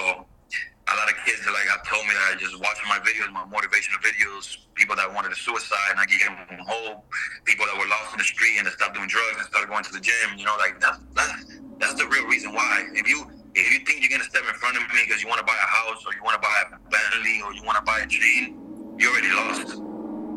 a 0.87 0.93
lot 0.95 1.07
of 1.07 1.15
kids 1.23 1.43
that 1.43 1.51
like 1.51 1.67
have 1.67 1.83
told 1.97 2.05
me 2.05 2.13
that 2.13 2.37
just 2.37 2.53
watching 2.61 2.85
my 2.85 3.01
videos, 3.01 3.33
my 3.33 3.41
motivational 3.49 3.97
videos, 4.05 4.69
people 4.77 4.93
that 4.93 5.09
wanted 5.09 5.33
to 5.33 5.39
suicide 5.41 5.97
and 5.97 5.99
I 5.99 6.05
gave 6.05 6.21
them 6.21 6.37
hope, 6.61 7.09
people 7.49 7.65
that 7.65 7.73
were 7.73 7.89
lost 7.89 8.13
in 8.13 8.21
the 8.21 8.29
street 8.29 8.61
and 8.61 8.69
they 8.69 8.73
stopped 8.77 8.93
doing 8.93 9.09
drugs 9.09 9.41
and 9.41 9.49
started 9.49 9.65
going 9.65 9.81
to 9.81 9.93
the 9.97 10.03
gym. 10.03 10.37
You 10.37 10.45
know, 10.45 10.53
like 10.61 10.77
that's 10.77 11.01
that's 11.17 11.57
that's 11.81 11.97
the 11.97 12.05
real 12.05 12.29
reason 12.29 12.53
why. 12.53 12.85
If 12.93 13.09
you 13.09 13.25
if 13.57 13.65
you 13.73 13.81
think 13.81 14.05
you're 14.05 14.13
gonna 14.13 14.29
step 14.29 14.45
in 14.45 14.53
front 14.61 14.77
of 14.77 14.85
me 14.93 15.09
because 15.09 15.25
you 15.25 15.27
want 15.27 15.41
to 15.41 15.47
buy 15.49 15.57
a 15.57 15.69
house 15.73 16.05
or 16.05 16.13
you 16.13 16.21
want 16.21 16.37
to 16.37 16.43
buy 16.45 16.53
a 16.69 16.77
Bentley 16.85 17.41
or 17.41 17.49
you 17.57 17.65
want 17.65 17.81
to 17.81 17.85
buy 17.85 18.05
a 18.05 18.07
chain, 18.07 18.53
you 19.01 19.09
already 19.09 19.33
lost. 19.33 19.81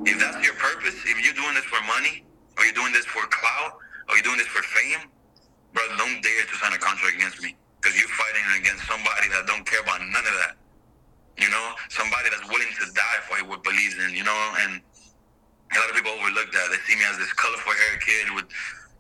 If 0.09 0.17
that's 0.17 0.41
your 0.41 0.57
purpose, 0.57 0.97
if 1.05 1.17
you're 1.21 1.37
doing 1.37 1.53
this 1.53 1.69
for 1.69 1.81
money 1.85 2.25
or 2.57 2.65
you're 2.65 2.79
doing 2.79 2.97
this 2.97 3.05
for 3.05 3.21
clout 3.29 3.77
or 4.09 4.17
you're 4.17 4.25
doing 4.25 4.41
this 4.41 4.49
for 4.49 4.65
fame, 4.65 5.13
bro, 5.77 5.85
don't 6.01 6.25
dare 6.25 6.45
to 6.49 6.55
sign 6.57 6.73
a 6.73 6.81
contract 6.81 7.21
against 7.21 7.45
me 7.45 7.53
because 7.85 8.01
you're 8.01 8.09
fighting 8.17 8.65
against 8.65 8.89
somebody 8.89 9.29
that 9.37 9.45
don't 9.45 9.69
care 9.69 9.85
about 9.85 10.01
none 10.01 10.25
of 10.25 10.37
that. 10.41 10.57
You 11.41 11.49
know, 11.49 11.67
somebody 11.89 12.29
that's 12.31 12.45
willing 12.47 12.69
to 12.69 12.85
die 12.93 13.21
for 13.25 13.41
what 13.49 13.65
believes 13.65 13.97
in. 13.97 14.15
You 14.15 14.25
know, 14.25 14.41
and 14.63 14.81
a 15.73 15.79
lot 15.81 15.89
of 15.89 15.97
people 15.97 16.13
overlook 16.13 16.53
that. 16.53 16.67
They 16.69 16.81
see 16.85 16.99
me 16.99 17.05
as 17.09 17.19
this 17.19 17.33
colorful 17.33 17.73
hair 17.73 17.97
kid 18.05 18.27
with, 18.37 18.47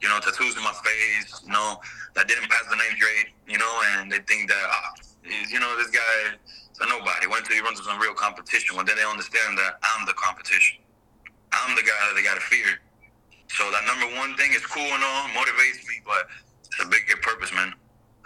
you 0.00 0.08
know, 0.08 0.18
tattoos 0.18 0.56
in 0.56 0.64
my 0.64 0.74
face. 0.80 1.44
You 1.44 1.52
know, 1.52 1.78
that 2.16 2.26
didn't 2.26 2.48
pass 2.48 2.64
the 2.70 2.76
ninth 2.76 2.98
grade. 2.98 3.30
You 3.46 3.58
know, 3.58 3.72
and 3.94 4.10
they 4.10 4.24
think 4.24 4.48
that, 4.48 4.64
ah, 4.66 4.90
you 5.24 5.60
know, 5.60 5.76
this 5.76 5.92
guy 5.92 6.34
is 6.72 6.80
a 6.80 6.88
nobody. 6.88 7.28
Wait 7.28 7.44
until 7.44 7.56
he 7.56 7.62
runs 7.62 7.78
into 7.78 7.90
some 7.92 8.00
real 8.00 8.14
competition. 8.14 8.76
When 8.76 8.86
then 8.86 8.96
they 8.96 9.04
understand 9.04 9.58
that 9.58 9.78
I'm 9.84 10.06
the 10.06 10.16
competition. 10.16 10.80
I'm 11.52 11.76
the 11.76 11.82
guy 11.82 12.00
that 12.08 12.14
they 12.16 12.22
gotta 12.24 12.40
fear. 12.40 12.80
So 13.48 13.68
that 13.70 13.84
number 13.84 14.06
one 14.16 14.36
thing 14.36 14.52
is 14.54 14.64
cool 14.64 14.86
and 14.86 15.02
all, 15.02 15.28
motivates 15.34 15.82
me, 15.88 15.98
but 16.06 16.28
it's 16.64 16.80
a 16.80 16.86
bigger 16.86 17.16
purpose, 17.20 17.52
man. 17.52 17.74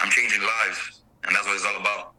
I'm 0.01 0.11
changing 0.11 0.43
lives, 0.43 1.01
and 1.25 1.35
that's 1.35 1.47
what 1.47 1.57
it's 1.57 1.65
all 1.65 1.81
about. 1.81 2.14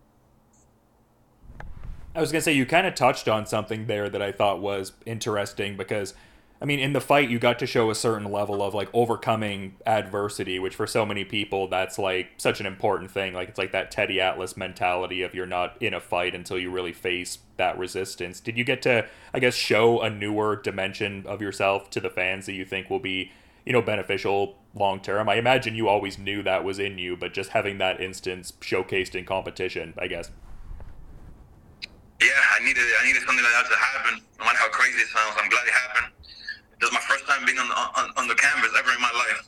I 2.16 2.22
was 2.22 2.32
gonna 2.32 2.42
say 2.42 2.54
you 2.54 2.66
kind 2.66 2.88
of 2.88 2.96
touched 2.96 3.28
on 3.28 3.46
something 3.46 3.88
there 3.88 4.10
that 4.10 4.22
I 4.22 4.32
thought 4.32 4.62
was 4.62 4.94
interesting 5.06 5.76
because, 5.76 6.14
I 6.62 6.66
mean, 6.66 6.80
in 6.80 6.94
the 6.94 7.02
fight 7.02 7.30
you 7.30 7.40
got 7.40 7.60
to 7.60 7.68
show 7.68 7.90
a 7.90 7.96
certain 7.96 8.32
level 8.32 8.64
of 8.64 8.74
like 8.74 8.88
overcoming 8.94 9.76
adversity, 9.86 10.58
which 10.58 10.76
for 10.76 10.88
so 10.88 11.06
many 11.06 11.26
people 11.26 11.68
that's 11.68 12.00
like 12.00 12.30
such 12.38 12.62
an 12.62 12.66
important 12.66 13.12
thing. 13.12 13.34
Like 13.34 13.50
it's 13.50 13.58
like 13.58 13.74
that 13.74 13.92
Teddy 13.92 14.22
Atlas 14.22 14.56
mentality 14.56 15.24
of 15.24 15.36
you're 15.36 15.46
not 15.46 15.82
in 15.82 15.94
a 15.94 16.00
fight 16.00 16.34
until 16.34 16.58
you 16.58 16.72
really 16.72 16.94
face 16.94 17.40
that 17.58 17.78
resistance. 17.78 18.40
Did 18.40 18.58
you 18.58 18.64
get 18.64 18.82
to, 18.84 19.06
I 19.34 19.40
guess, 19.40 19.56
show 19.56 20.00
a 20.00 20.10
newer 20.10 20.56
dimension 20.56 21.26
of 21.28 21.42
yourself 21.42 21.90
to 21.90 22.00
the 22.00 22.10
fans 22.10 22.46
that 22.46 22.54
you 22.54 22.64
think 22.64 22.90
will 22.90 23.00
be 23.00 23.32
you 23.66 23.74
know, 23.74 23.82
beneficial 23.82 24.56
long 24.76 25.00
term. 25.00 25.28
I 25.28 25.36
imagine 25.36 25.76
you 25.76 25.88
always 25.88 26.20
knew 26.20 26.44
that 26.44 26.64
was 26.64 26.78
in 26.78 26.98
you, 27.00 27.18
but 27.18 27.34
just 27.34 27.50
having 27.50 27.80
that 27.80 28.00
instance 28.00 28.54
showcased 28.62 29.16
in 29.16 29.26
competition, 29.26 29.96
I 29.98 30.08
guess. 30.08 30.30
Yeah, 32.22 32.32
I 32.56 32.64
needed 32.64 32.84
I 33.00 33.04
needed 33.04 33.24
something 33.28 33.44
like 33.44 33.56
that 33.60 33.68
to 33.68 33.76
happen. 33.76 34.14
No 34.40 34.48
matter 34.48 34.60
how 34.60 34.72
crazy 34.72 35.04
it 35.04 35.12
sounds, 35.12 35.36
I'm 35.36 35.52
glad 35.52 35.68
it 35.68 35.76
happened. 35.76 36.10
This 36.80 36.92
was 36.92 36.96
my 36.96 37.06
first 37.08 37.28
time 37.28 37.44
being 37.44 37.60
on 37.60 37.68
the, 37.68 37.76
on, 37.76 38.06
on 38.20 38.26
the 38.28 38.36
canvas 38.36 38.72
ever 38.76 38.92
in 38.92 39.00
my 39.04 39.12
life, 39.12 39.42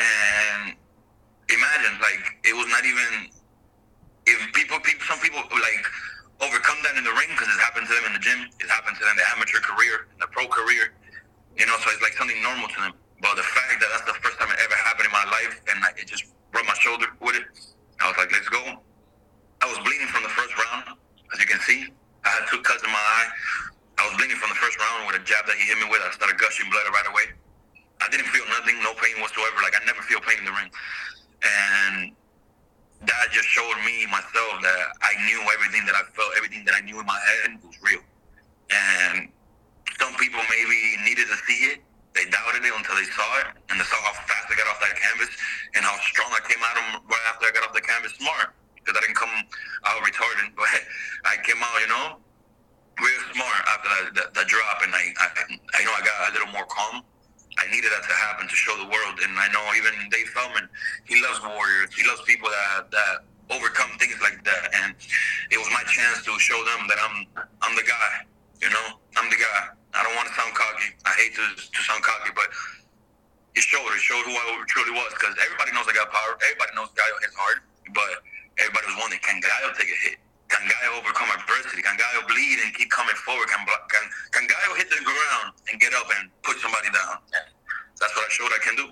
and 0.00 0.76
imagine 1.52 2.00
like 2.00 2.40
it 2.44 2.56
was 2.56 2.68
not 2.72 2.84
even 2.84 3.28
if 4.24 4.36
people 4.56 4.80
people 4.80 5.04
some 5.04 5.20
people 5.20 5.40
like 5.52 5.84
overcome 6.40 6.80
that 6.84 6.96
in 6.96 7.04
the 7.04 7.12
ring 7.12 7.28
because 7.36 7.48
it 7.48 7.60
happened 7.60 7.86
to 7.88 7.94
them 7.94 8.08
in 8.08 8.12
the 8.16 8.22
gym, 8.24 8.48
it 8.60 8.68
happened 8.72 8.96
to 8.96 9.04
them 9.04 9.12
in 9.16 9.20
the 9.20 9.28
amateur 9.36 9.60
career, 9.60 10.08
in 10.12 10.18
the 10.20 10.28
pro 10.32 10.48
career, 10.48 10.96
you 11.60 11.68
know. 11.68 11.76
So 11.84 11.92
it's 11.92 12.00
like 12.00 12.16
something 12.16 12.40
normal 12.40 12.68
to 12.72 12.78
them. 12.88 12.92
But 13.20 13.36
the 13.36 13.46
fact 13.46 13.80
that 13.80 13.88
that's 13.92 14.08
the 14.08 14.18
first 14.24 14.40
time 14.40 14.48
it 14.48 14.60
ever 14.64 14.76
happened 14.80 15.08
in 15.08 15.14
my 15.14 15.24
life, 15.28 15.60
and 15.68 15.80
like, 15.80 16.00
it 16.00 16.08
just 16.08 16.24
rubbed 16.52 16.68
my 16.68 16.76
shoulder 16.80 17.06
with 17.20 17.36
it, 17.36 17.44
I 18.00 18.08
was 18.08 18.16
like, 18.16 18.32
let's 18.32 18.48
go. 18.48 18.60
I 19.60 19.68
was 19.68 19.78
bleeding 19.80 20.08
from 20.08 20.24
the 20.24 20.32
first 20.32 20.52
round, 20.56 20.96
as 21.32 21.40
you 21.40 21.46
can 21.46 21.60
see. 21.60 21.88
I 22.24 22.28
had 22.40 22.44
two 22.48 22.60
cuts 22.64 22.82
in 22.82 22.90
my 22.90 22.98
eye. 23.00 23.28
I 24.00 24.08
was 24.08 24.16
bleeding 24.18 24.36
from 24.40 24.50
the 24.50 24.58
first 24.58 24.74
round 24.80 25.06
with 25.06 25.20
a 25.20 25.24
jab 25.24 25.46
that 25.46 25.56
he 25.60 25.68
hit 25.68 25.78
me 25.78 25.86
with. 25.86 26.02
I 26.02 26.10
started 26.10 26.40
gushing 26.40 26.66
blood 26.72 26.88
right 26.90 27.08
away. 27.08 27.36
I 28.02 28.10
didn't 28.10 28.28
feel 28.34 28.44
nothing, 28.50 28.76
no 28.82 28.92
pain 28.98 29.20
whatsoever. 29.22 29.62
Like 29.62 29.76
I 29.78 29.84
never 29.86 30.02
feel 30.02 30.20
pain 30.20 30.42
in 30.42 30.44
the 30.44 30.52
ring, 30.52 30.68
and 31.46 32.12
that 33.06 33.28
just 33.30 33.48
showed 33.48 33.78
me 33.84 34.06
myself 34.08 34.60
that 34.64 34.82
I 35.04 35.12
knew 35.28 35.40
everything 35.56 35.84
that 35.86 35.94
I 35.94 36.04
felt, 36.16 36.32
everything 36.36 36.64
that 36.64 36.74
I 36.74 36.82
knew 36.82 36.98
in 36.98 37.06
my 37.06 37.20
head 37.20 37.60
was 37.62 37.76
real. 37.84 38.02
And 38.72 39.28
some 40.00 40.12
people 40.16 40.40
maybe 40.48 40.78
needed 41.04 41.28
to 41.28 41.38
see 41.44 41.72
it, 41.72 41.78
they 42.16 42.24
doubted 42.32 42.64
it 42.64 42.72
until 42.72 42.96
they 42.96 43.08
saw 43.12 43.28
it, 43.44 43.52
and 43.68 43.78
they 43.78 43.84
saw 43.84 44.00
how 44.08 44.16
fast 44.24 44.48
I 44.48 44.56
got 44.56 44.68
off 44.72 44.80
that 44.80 44.96
canvas 44.96 45.30
and 45.76 45.84
how 45.84 45.96
strong 46.00 46.32
I 46.32 46.40
came 46.48 46.62
out 46.64 46.76
of 46.80 47.04
right 47.04 47.26
after 47.28 47.46
I 47.46 47.52
got 47.52 47.68
off 47.68 47.74
the 47.76 47.84
canvas. 47.84 48.16
Smart, 48.16 48.56
because 48.84 49.00
I 49.00 49.00
didn't 49.00 49.16
come 49.16 49.32
out 49.88 49.96
retarded, 50.04 50.52
but 50.52 50.68
I 51.24 51.40
came 51.40 51.58
out, 51.64 51.80
you 51.80 51.88
know, 51.88 52.20
real 53.00 53.22
smart 53.32 53.60
after 53.72 53.88
that, 53.88 54.04
that, 54.14 54.28
that 54.36 54.46
drop, 54.46 54.84
and 54.84 54.92
I, 54.94 55.10
I, 55.18 55.26
I 55.48 55.80
know 55.82 55.94
I 55.96 56.02
got 56.04 56.30
a 56.30 56.32
little 56.36 56.52
more 56.52 56.68
calm. 56.68 57.02
I 57.56 57.70
needed 57.70 57.90
that 57.94 58.02
to 58.02 58.14
happen 58.18 58.50
to 58.50 58.56
show 58.56 58.74
the 58.76 58.90
world, 58.90 59.16
and 59.22 59.32
I 59.38 59.46
know 59.54 59.62
even 59.78 59.94
Dave 60.10 60.26
Feldman, 60.34 60.68
he 61.06 61.22
loves 61.22 61.38
warriors. 61.42 61.94
He 61.94 62.02
loves 62.02 62.22
people 62.26 62.50
that 62.50 62.90
that 62.90 63.16
overcome 63.46 63.94
things 64.02 64.18
like 64.18 64.42
that, 64.42 64.74
and 64.82 64.94
it 65.54 65.58
was 65.58 65.70
my 65.70 65.86
chance 65.86 66.26
to 66.26 66.34
show 66.42 66.58
them 66.66 66.90
that 66.90 66.98
I'm 66.98 67.46
I'm 67.62 67.74
the 67.78 67.86
guy, 67.86 68.26
you 68.58 68.70
know, 68.74 68.98
I'm 69.16 69.30
the 69.30 69.38
guy. 69.38 69.70
I 69.94 70.02
don't 70.02 70.18
want 70.18 70.26
to 70.26 70.34
sound 70.34 70.50
cocky. 70.58 70.98
I 71.06 71.14
hate 71.14 71.38
to 71.38 71.46
to 71.54 71.80
sound 71.86 72.02
cocky, 72.02 72.34
but 72.34 72.50
it 73.54 73.62
showed. 73.62 73.86
It 73.86 74.02
showed 74.02 74.26
who 74.26 74.34
I 74.34 74.44
truly 74.66 74.90
was 74.90 75.14
because 75.14 75.38
everybody 75.38 75.70
knows 75.78 75.86
I 75.86 75.94
got 75.94 76.10
power. 76.10 76.34
Everybody 76.42 76.74
knows 76.74 76.90
Gallo 76.98 77.14
hits 77.22 77.38
hard, 77.38 77.62
but 77.94 78.18
everybody 78.58 78.86
was 78.86 78.96
wondering, 79.00 79.22
can 79.22 79.40
Gallo 79.40 79.72
take 79.74 79.90
a 79.90 79.98
hit? 80.06 80.18
Can 80.48 80.62
Gallo 80.68 81.00
overcome 81.00 81.30
adversity? 81.34 81.82
Can 81.82 81.96
Gallo 81.96 82.26
bleed 82.28 82.58
and 82.62 82.74
keep 82.74 82.90
coming 82.90 83.16
forward? 83.26 83.48
Can 83.48 83.64
can 83.66 84.04
can 84.30 84.44
Gallo 84.46 84.76
hit 84.76 84.90
the 84.90 85.02
ground 85.02 85.56
and 85.70 85.80
get 85.80 85.94
up 85.94 86.06
and 86.20 86.30
put 86.42 86.58
somebody 86.60 86.88
down? 86.92 87.18
That's 88.00 88.14
what 88.14 88.24
I 88.24 88.30
showed 88.30 88.52
I 88.52 88.60
can 88.62 88.76
do. 88.76 88.86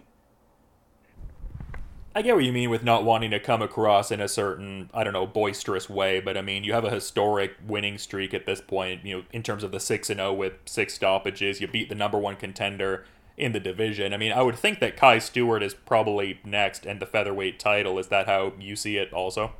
I 2.14 2.20
get 2.20 2.34
what 2.34 2.44
you 2.44 2.52
mean 2.52 2.68
with 2.68 2.84
not 2.84 3.04
wanting 3.04 3.30
to 3.30 3.40
come 3.40 3.62
across 3.62 4.10
in 4.10 4.20
a 4.20 4.28
certain, 4.28 4.90
I 4.92 5.02
don't 5.02 5.14
know, 5.14 5.26
boisterous 5.26 5.88
way, 5.88 6.20
but 6.20 6.36
I 6.36 6.42
mean, 6.42 6.62
you 6.62 6.74
have 6.74 6.84
a 6.84 6.90
historic 6.90 7.54
winning 7.66 7.96
streak 7.96 8.34
at 8.34 8.44
this 8.44 8.60
point, 8.60 9.06
you 9.06 9.16
know, 9.16 9.24
in 9.32 9.42
terms 9.42 9.64
of 9.64 9.72
the 9.72 9.80
6 9.80 10.10
and 10.10 10.18
0 10.18 10.34
with 10.34 10.52
six 10.66 10.92
stoppages. 10.92 11.62
You 11.62 11.68
beat 11.68 11.88
the 11.88 11.94
number 11.94 12.18
1 12.18 12.36
contender 12.36 13.06
in 13.36 13.52
the 13.52 13.60
division. 13.60 14.12
I 14.12 14.16
mean, 14.16 14.32
I 14.32 14.42
would 14.42 14.56
think 14.56 14.80
that 14.80 14.96
Kai 14.96 15.18
Stewart 15.18 15.62
is 15.62 15.74
probably 15.74 16.40
next 16.44 16.86
and 16.86 17.00
the 17.00 17.06
featherweight 17.06 17.58
title. 17.58 17.98
Is 17.98 18.08
that 18.08 18.26
how 18.26 18.52
you 18.58 18.76
see 18.76 18.96
it 18.96 19.12
also? 19.12 19.52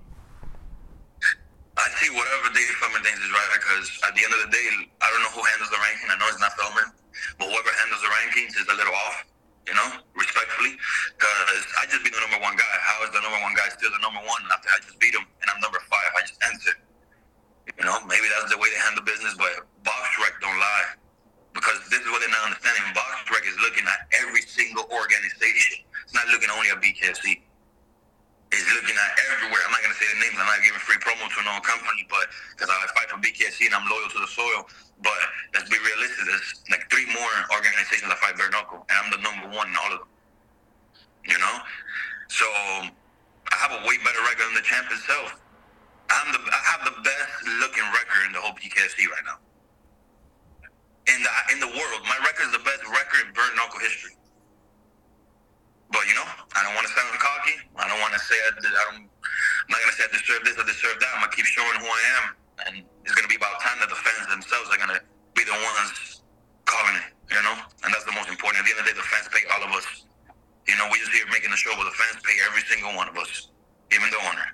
I 1.76 1.88
see 1.97 2.11
whatever 2.12 2.52
Dave 2.52 2.69
Feldman 2.79 3.02
thinks 3.02 3.19
is 3.19 3.33
right 3.33 3.50
because 3.57 3.88
at 4.07 4.14
the 4.14 4.23
end 4.23 4.33
of 4.35 4.41
the 4.45 4.52
day, 4.52 4.67
I 5.00 5.09
don't 5.09 5.23
know 5.25 5.33
who 5.33 5.43
handles 5.43 5.71
the 5.71 5.81
ranking. 5.81 6.09
I 6.12 6.19
know 6.21 6.29
it's 6.29 6.41
not 6.41 6.52
Feldman, 6.52 6.93
but 7.38 7.49
whoever 7.49 7.73
handles 7.81 8.02
the 8.05 8.12
rankings 8.12 8.55
is 8.61 8.69
a 8.69 8.76
little 8.76 8.95
off 8.95 9.25
you 9.67 9.75
know, 9.75 9.88
respectfully, 10.19 10.75
because 11.14 11.62
I 11.79 11.87
just 11.87 12.02
beat 12.02 12.11
the 12.11 12.23
number 12.26 12.43
one 12.43 12.59
guy. 12.59 12.75
How 12.83 13.07
is 13.07 13.14
the 13.14 13.23
number 13.23 13.38
one 13.38 13.55
guy 13.55 13.71
still 13.71 13.95
the 13.95 14.02
number 14.02 14.19
one 14.26 14.43
after 14.50 14.69
I 14.75 14.83
just 14.83 14.99
beat 14.99 15.14
him 15.14 15.23
and 15.23 15.47
I'm 15.50 15.62
number 15.62 15.79
five? 15.87 16.11
I 16.19 16.21
just 16.26 16.38
entered. 16.43 16.79
You 17.79 17.87
know, 17.87 18.02
maybe 18.11 18.26
that's 18.26 18.50
the 18.50 18.59
way 18.59 18.75
they 18.75 18.81
handle 18.83 19.07
business, 19.07 19.38
but 19.38 19.62
BoxRec 19.87 20.35
don't 20.43 20.59
lie. 20.59 20.99
Because 21.55 21.79
this 21.93 22.00
is 22.00 22.09
what 22.11 22.25
they're 22.25 22.33
not 22.33 22.49
understanding. 22.49 22.83
BoxRec 22.97 23.45
is 23.47 23.55
looking 23.62 23.87
at 23.87 24.09
every 24.25 24.43
single 24.43 24.88
organization. 24.91 25.85
It's 26.03 26.17
not 26.17 26.26
looking 26.33 26.50
only 26.50 26.73
at 26.73 26.83
BKFC 26.83 27.45
is 28.53 28.69
looking 28.76 28.97
at 28.97 29.12
everywhere. 29.33 29.61
I'm 29.64 29.73
not 29.73 29.81
going 29.81 29.97
to 29.97 30.00
say 30.00 30.09
the 30.12 30.21
names. 30.21 30.37
I'm 30.37 30.45
not 30.45 30.61
giving 30.61 30.81
free 30.81 31.00
promo 31.00 31.25
to 31.25 31.40
no 31.49 31.57
company, 31.64 32.05
but 32.12 32.29
because 32.53 32.69
I 32.69 32.76
fight 32.93 33.09
for 33.09 33.17
BKC 33.17 33.73
and 33.73 33.75
I'm 33.75 33.88
loyal 33.88 34.12
to 34.12 34.21
the 34.21 34.29
soil. 34.29 34.69
But 35.00 35.21
let's 35.57 35.73
be 35.73 35.81
realistic. 35.81 36.29
There's 36.29 36.61
like 36.69 36.85
three 36.93 37.09
more 37.11 37.33
organizations 37.57 38.12
that 38.12 38.21
fight 38.21 38.37
bare 38.37 38.53
knuckle, 38.53 38.85
and 38.87 38.97
I'm 39.00 39.09
the 39.11 39.21
number 39.25 39.49
one 39.57 39.73
in 39.73 39.76
all 39.81 39.93
of 39.97 40.05
them. 40.05 40.11
You 41.26 41.38
know, 41.38 41.57
so 42.29 42.47
I 42.47 43.57
have 43.62 43.73
a 43.73 43.83
way 43.87 43.97
better 44.05 44.23
record 44.26 44.53
than 44.53 44.59
the 44.59 44.67
champ 44.67 44.90
itself. 44.90 45.38
I'm 46.11 46.29
the 46.35 46.40
I 46.45 46.61
have 46.76 46.83
the 46.85 46.97
best 47.00 47.33
looking 47.62 47.87
record 47.95 48.26
in 48.26 48.33
the 48.37 48.43
whole 48.43 48.55
BKFC 48.59 49.07
right 49.07 49.26
now. 49.26 49.38
In 51.09 51.19
the 51.23 51.31
in 51.55 51.59
the 51.62 51.73
world, 51.73 52.00
my 52.05 52.19
record 52.26 52.50
is 52.50 52.55
the 52.59 52.64
best 52.67 52.83
record 52.90 53.26
in 53.26 53.31
bare 53.33 53.55
knuckle 53.55 53.81
history. 53.81 54.19
But 55.93 56.09
you 56.09 56.17
know, 56.17 56.25
I 56.57 56.64
don't 56.64 56.73
want 56.73 56.88
to 56.88 56.95
sound 56.97 57.12
cocky. 57.21 57.57
I 57.76 57.85
don't 57.85 58.00
want 58.00 58.17
to 58.17 58.23
say 58.25 58.35
I, 58.49 58.50
I 58.57 58.83
don't. 58.88 59.05
I'm 59.05 59.71
not 59.71 59.79
gonna 59.85 59.97
say 60.00 60.09
I 60.09 60.12
deserve 60.17 60.40
this 60.49 60.57
or 60.57 60.64
deserve 60.64 60.97
that. 60.97 61.11
I'm 61.12 61.21
gonna 61.21 61.37
keep 61.37 61.45
showing 61.45 61.76
who 61.76 61.87
I 61.87 62.03
am, 62.17 62.25
and 62.64 62.73
it's 63.05 63.12
gonna 63.12 63.29
be 63.29 63.37
about 63.37 63.61
time 63.61 63.76
that 63.85 63.93
the 63.93 64.00
fans 64.00 64.25
themselves 64.33 64.73
are 64.73 64.81
gonna 64.81 65.05
be 65.37 65.45
the 65.45 65.53
ones 65.53 66.25
calling 66.64 66.97
it. 66.97 67.12
You 67.29 67.40
know, 67.45 67.57
and 67.85 67.93
that's 67.93 68.09
the 68.09 68.17
most 68.17 68.33
important. 68.33 68.64
At 68.64 68.69
the 68.69 68.73
end 68.73 68.81
of 68.81 68.88
the 68.88 68.97
day, 68.97 68.97
the 68.97 69.05
fans 69.05 69.29
pay 69.29 69.45
all 69.53 69.62
of 69.69 69.73
us. 69.76 70.09
You 70.64 70.81
know, 70.81 70.88
we 70.88 70.97
just 70.97 71.12
here 71.12 71.29
making 71.29 71.53
the 71.53 71.61
show, 71.61 71.76
but 71.76 71.85
the 71.85 71.97
fans 71.97 72.25
pay 72.25 72.40
every 72.49 72.64
single 72.64 72.97
one 72.97 73.09
of 73.12 73.17
us, 73.21 73.53
even 73.93 74.09
the 74.09 74.21
owner. 74.33 74.49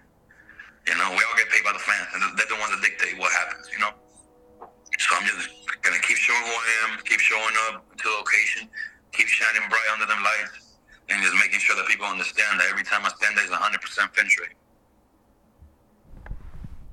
You 0.91 0.99
know, 0.99 1.15
we 1.15 1.23
all 1.23 1.39
get 1.39 1.47
paid 1.55 1.63
by 1.63 1.75
the 1.75 1.83
fans, 1.83 2.19
and 2.19 2.35
they're 2.35 2.51
the 2.51 2.59
ones 2.59 2.75
that 2.75 2.83
dictate 2.83 3.15
what 3.15 3.31
happens. 3.31 3.71
You 3.71 3.79
know. 3.79 3.95
So 4.99 5.15
I'm 5.15 5.23
just 5.23 5.55
gonna 5.87 6.03
keep 6.03 6.19
showing 6.19 6.43
who 6.43 6.51
I 6.51 6.67
am, 6.83 6.91
keep 7.07 7.23
showing 7.23 7.55
up 7.71 7.87
to 7.87 8.03
the 8.03 8.15
location, 8.19 8.67
keep 9.15 9.31
shining 9.31 9.63
bright 9.71 9.87
under 9.95 10.11
them 10.11 10.19
lights 10.19 10.69
and 11.09 11.23
just 11.23 11.35
making 11.41 11.59
sure 11.59 11.77
that 11.77 11.87
people 11.87 12.07
understand 12.07 12.61
that 12.61 12.69
every 12.71 12.85
time 12.85 13.05
I 13.05 13.09
stand 13.09 13.37
there 13.37 13.45
is 13.45 13.51
100% 13.51 14.15
finish 14.15 14.39
rate. 14.39 14.57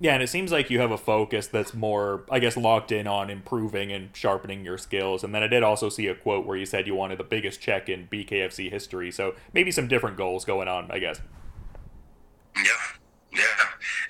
Yeah, 0.06 0.14
and 0.14 0.22
it 0.22 0.28
seems 0.28 0.52
like 0.52 0.70
you 0.70 0.80
have 0.82 0.92
a 0.92 1.00
focus 1.00 1.48
that's 1.48 1.74
more, 1.74 2.26
I 2.30 2.38
guess, 2.38 2.56
locked 2.56 2.92
in 2.92 3.08
on 3.08 3.32
improving 3.32 3.92
and 3.92 4.16
sharpening 4.16 4.64
your 4.64 4.78
skills. 4.78 5.24
And 5.24 5.34
then 5.34 5.42
I 5.42 5.48
did 5.48 5.64
also 5.64 5.90
see 5.90 6.06
a 6.06 6.14
quote 6.14 6.46
where 6.46 6.56
you 6.56 6.68
said 6.68 6.86
you 6.86 6.94
wanted 6.94 7.18
the 7.18 7.24
biggest 7.24 7.60
check 7.60 7.90
in 7.90 8.06
BKFC 8.06 8.70
history. 8.70 9.10
So 9.10 9.34
maybe 9.52 9.72
some 9.72 9.88
different 9.88 10.16
goals 10.16 10.46
going 10.46 10.68
on, 10.68 10.92
I 10.92 11.00
guess. 11.00 11.22
Yeah, 12.56 12.70
yeah. 13.34 13.42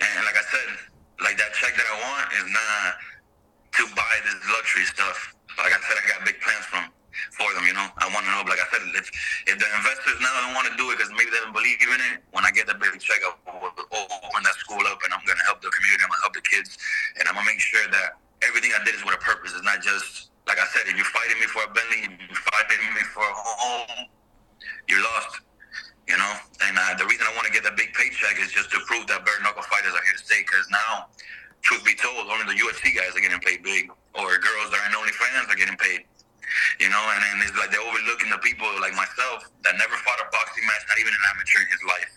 And 0.01 0.25
like 0.25 0.35
I 0.35 0.43
said, 0.51 0.67
like 1.23 1.37
that 1.37 1.53
check 1.53 1.73
that 1.77 1.85
I 1.87 1.95
want 2.11 2.33
is 2.43 2.51
not 2.51 2.95
to 3.79 3.95
buy 3.95 4.19
this 4.25 4.51
luxury 4.51 4.83
stuff. 4.83 5.33
Like 5.57 5.71
I 5.71 5.79
said, 5.79 5.95
I 5.95 6.09
got 6.09 6.25
big 6.25 6.41
plans 6.41 6.65
from 6.65 6.91
for 7.35 7.47
them. 7.55 7.63
You 7.67 7.75
know, 7.75 7.87
I 7.99 8.07
want 8.11 8.23
to 8.27 8.31
know. 8.31 8.43
Like 8.47 8.59
I 8.59 8.67
said, 8.71 8.83
if, 8.95 9.07
if 9.47 9.55
the 9.59 9.67
investors 9.75 10.17
now 10.19 10.31
don't 10.43 10.55
want 10.55 10.67
to 10.71 10.75
do 10.75 10.91
it 10.91 10.99
because 10.99 11.11
maybe 11.15 11.31
they 11.31 11.41
don't 11.43 11.55
believe 11.55 11.79
in 11.79 12.01
it, 12.11 12.23
when 12.31 12.43
I 12.47 12.51
get 12.51 12.67
the 12.67 12.75
big 12.75 12.95
check, 12.99 13.19
I'll 13.23 13.39
open 13.59 13.87
oh, 13.91 14.39
that 14.43 14.55
school 14.59 14.83
up 14.87 14.99
and 15.03 15.11
I'm 15.11 15.23
going 15.27 15.39
to 15.39 15.45
help 15.47 15.59
the 15.59 15.71
community. 15.71 16.03
I'm 16.03 16.11
going 16.11 16.19
to 16.19 16.25
help 16.27 16.35
the 16.35 16.47
kids, 16.47 16.77
and 17.19 17.27
I'm 17.27 17.35
going 17.35 17.44
to 17.44 17.44
make 17.55 17.63
sure 17.63 17.88
that 17.88 18.19
everything 18.43 18.75
I 18.75 18.83
did 18.83 19.00
is 19.00 19.03
with 19.07 19.15
a 19.15 19.24
purpose. 19.24 19.55
It's 19.55 19.63
not 19.63 19.79
just 19.79 20.27
like 20.43 20.59
I 20.59 20.67
said. 20.75 20.91
If 20.91 21.00
you're 21.00 21.07
fighting 21.15 21.39
me 21.39 21.47
for 21.47 21.63
a 21.63 21.71
Bentley, 21.71 22.03
you're 22.03 22.43
fighting 22.51 22.83
me 22.91 23.00
for 23.15 23.24
a 23.24 23.31
home, 23.31 24.12
you're 24.91 25.00
lost. 25.00 25.39
You 26.03 26.19
know, 26.19 26.33
and 26.67 26.75
uh, 26.75 27.00
the 27.00 27.07
reason 27.07 27.24
I 27.25 27.33
want 27.33 27.47
to 27.47 27.53
get 27.55 27.63
that 27.63 27.79
big 27.79 27.95
paycheck 27.95 28.38
is 28.43 28.51
just 28.51 28.69
to 28.75 28.77
prove 28.85 29.07
that 29.07 29.24
bare 29.24 29.39
knuckle 29.41 29.63
fighters 29.71 29.95
are 29.95 30.03
here 30.03 30.19
to 30.19 30.21
stay. 30.21 30.43
Because 30.43 30.67
now, 30.67 31.09
truth 31.63 31.81
be 31.88 31.95
told, 31.95 32.27
only 32.27 32.45
the 32.45 32.59
UFC 32.59 32.91
guys 32.93 33.15
are 33.15 33.24
getting 33.24 33.41
paid 33.41 33.63
big, 33.63 33.88
or 34.13 34.35
girls 34.38 34.67
that 34.75 34.83
are 34.83 34.88
in 34.91 34.93
OnlyFans 34.93 35.47
are 35.47 35.57
getting 35.57 35.79
paid. 35.79 36.03
You 36.83 36.91
know, 36.91 37.01
and 37.15 37.19
then 37.24 37.39
it's 37.41 37.55
like 37.55 37.71
they're 37.71 37.81
overlooking 37.81 38.29
the 38.29 38.38
people 38.43 38.67
like 38.83 38.93
myself 39.00 39.47
that 39.63 39.79
never 39.79 39.95
fought 40.03 40.19
a 40.21 40.27
boxing 40.29 40.67
match, 40.67 40.83
not 40.91 41.00
even 41.00 41.15
an 41.15 41.24
amateur 41.33 41.63
in 41.63 41.71
his 41.71 41.83
life, 41.88 42.12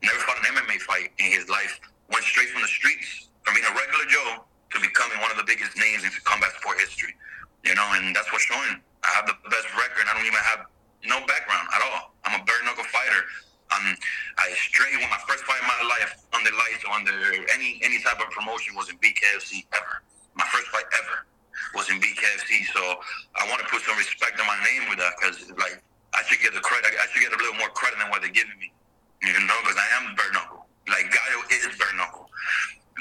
never 0.00 0.18
fought 0.24 0.40
an 0.42 0.48
MMA 0.58 0.80
fight 0.82 1.12
in 1.20 1.30
his 1.30 1.46
life, 1.46 1.78
went 2.10 2.26
straight 2.26 2.50
from 2.50 2.64
the 2.64 2.72
streets, 2.72 3.30
from 3.46 3.54
being 3.54 3.68
a 3.70 3.74
regular 3.76 4.08
Joe 4.10 4.48
to 4.72 4.76
becoming 4.80 5.16
one 5.20 5.30
of 5.32 5.38
the 5.40 5.48
biggest 5.48 5.76
names 5.76 6.04
in 6.04 6.10
combat 6.24 6.52
sport 6.60 6.80
history. 6.80 7.16
You 7.64 7.74
know, 7.74 7.86
and 7.96 8.14
that's 8.14 8.30
what's 8.32 8.44
showing. 8.44 8.80
I 9.04 9.10
have 9.16 9.26
the 9.26 9.36
best 9.48 9.68
record. 9.74 10.04
I 10.08 10.14
don't 10.14 10.26
even 10.26 10.42
have 10.54 10.68
no 11.04 11.18
background 11.26 11.68
at 11.72 11.80
all. 11.82 12.14
I'm 12.24 12.40
a 12.40 12.44
bare 12.44 12.60
knuckle 12.64 12.84
fighter. 12.84 13.22
Um, 13.68 13.96
I 14.40 14.48
straight 14.56 14.96
when 14.96 15.10
my 15.12 15.20
first 15.28 15.44
fight 15.44 15.60
in 15.60 15.68
my 15.68 15.82
life 15.92 16.16
on 16.32 16.40
the 16.40 16.52
lights 16.56 16.84
or 16.88 16.92
under 16.96 17.12
any 17.52 17.80
any 17.84 18.00
type 18.00 18.16
of 18.16 18.27
promotion 18.38 18.78
was 18.78 18.86
in 18.86 18.96
BKFC 19.02 19.66
ever. 19.74 20.06
My 20.38 20.46
first 20.54 20.70
fight 20.70 20.86
ever 20.94 21.26
was 21.74 21.90
in 21.90 21.98
BKFC. 21.98 22.70
So 22.70 23.02
I 23.34 23.42
want 23.50 23.58
to 23.58 23.66
put 23.66 23.82
some 23.82 23.98
respect 23.98 24.38
on 24.38 24.46
my 24.46 24.58
name 24.62 24.86
with 24.86 25.02
that 25.02 25.18
because 25.18 25.42
like 25.58 25.82
I 26.14 26.22
should 26.30 26.38
get 26.38 26.54
the 26.54 26.62
credit. 26.62 26.94
I 26.94 27.10
should 27.10 27.26
get 27.26 27.34
a 27.34 27.40
little 27.42 27.58
more 27.58 27.74
credit 27.74 27.98
than 27.98 28.06
what 28.14 28.22
they're 28.22 28.32
giving 28.32 28.54
me. 28.62 28.70
You 29.18 29.34
know, 29.34 29.58
because 29.66 29.74
I 29.74 29.88
am 29.98 30.14
bare 30.14 30.30
knuckle. 30.30 30.70
Like 30.86 31.10
Gallo 31.10 31.42
is 31.50 31.74
bare 31.74 31.90
knuckle. 31.98 32.30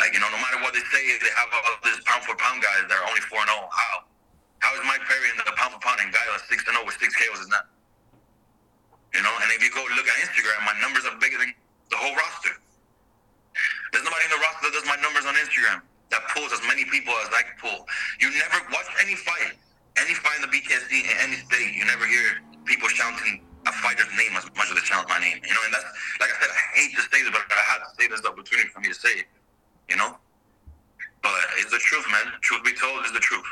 Like 0.02 0.18
you 0.18 0.20
know, 0.20 0.30
no 0.34 0.42
matter 0.42 0.58
what 0.66 0.74
they 0.74 0.82
say, 0.90 1.06
they 1.22 1.34
have 1.38 1.54
all 1.54 1.78
this 1.86 2.02
pound 2.10 2.26
for 2.26 2.34
pound 2.42 2.66
guys 2.66 2.90
that 2.90 2.98
are 2.98 3.06
only 3.06 3.22
four 3.30 3.46
and 3.46 3.54
zero. 3.54 3.62
Oh. 3.62 3.70
How? 3.70 3.94
How 4.66 4.74
is 4.74 4.82
Mike 4.90 5.06
Perry 5.06 5.30
in 5.30 5.38
the 5.38 5.54
pound 5.54 5.78
for 5.78 5.82
pound 5.86 6.02
and 6.02 6.10
Gallo 6.10 6.42
six 6.50 6.66
and 6.66 6.74
zero 6.74 6.82
oh 6.82 6.90
with 6.90 6.98
six 6.98 7.14
KOs 7.14 7.46
is 7.46 7.50
not? 7.54 7.70
You 9.14 9.22
know, 9.22 9.34
and 9.46 9.54
if 9.54 9.62
you 9.62 9.70
go 9.70 9.86
look 9.94 10.10
at 10.10 10.18
Instagram, 10.26 10.66
my 10.66 10.74
numbers 10.82 11.06
are 11.06 11.14
bigger 11.22 11.38
than 11.38 11.54
the 11.94 11.98
whole 12.02 12.18
roster. 12.18 12.58
There's 13.94 14.04
nobody 14.04 14.26
in 14.28 14.34
the 14.36 14.42
roster 14.44 14.64
that 14.70 14.74
does 14.76 14.88
my 14.90 15.00
numbers 15.00 15.26
on 15.26 15.34
Instagram 15.40 15.80
that 16.12 16.24
pulls 16.32 16.52
as 16.52 16.64
many 16.68 16.86
people 16.88 17.12
as 17.24 17.32
I 17.32 17.44
can 17.44 17.58
pull. 17.60 17.88
You 18.20 18.32
never 18.36 18.60
watch 18.72 18.88
any 19.04 19.16
fight, 19.16 19.56
any 20.00 20.16
fight 20.16 20.40
in 20.40 20.44
the 20.48 20.52
BKSD 20.52 20.94
in 21.04 21.16
any 21.24 21.38
state. 21.44 21.76
You 21.76 21.84
never 21.88 22.08
hear 22.08 22.44
people 22.64 22.88
shouting 22.88 23.44
a 23.68 23.74
fighter's 23.84 24.12
name 24.16 24.36
as 24.40 24.48
much 24.56 24.72
as 24.72 24.76
they 24.76 24.86
shout 24.88 25.08
my 25.08 25.20
name. 25.20 25.40
You 25.44 25.52
know, 25.52 25.64
and 25.68 25.74
that's 25.74 25.88
like 26.20 26.32
I 26.32 26.36
said, 26.40 26.52
I 26.52 26.62
hate 26.80 26.92
to 26.96 27.04
say 27.12 27.20
this, 27.24 27.32
but 27.32 27.44
This 28.10 28.26
opportunity 28.26 28.70
for 28.70 28.80
me 28.80 28.88
to 28.88 28.94
say 28.94 29.10
it. 29.10 29.26
You 29.90 29.96
know, 29.96 30.18
but 31.22 31.32
it's 31.60 31.72
the 31.72 31.78
truth, 31.78 32.06
man. 32.12 32.34
Truth 32.42 32.64
be 32.64 32.74
told, 32.74 33.06
is 33.06 33.14
the 33.14 33.20
truth. 33.20 33.46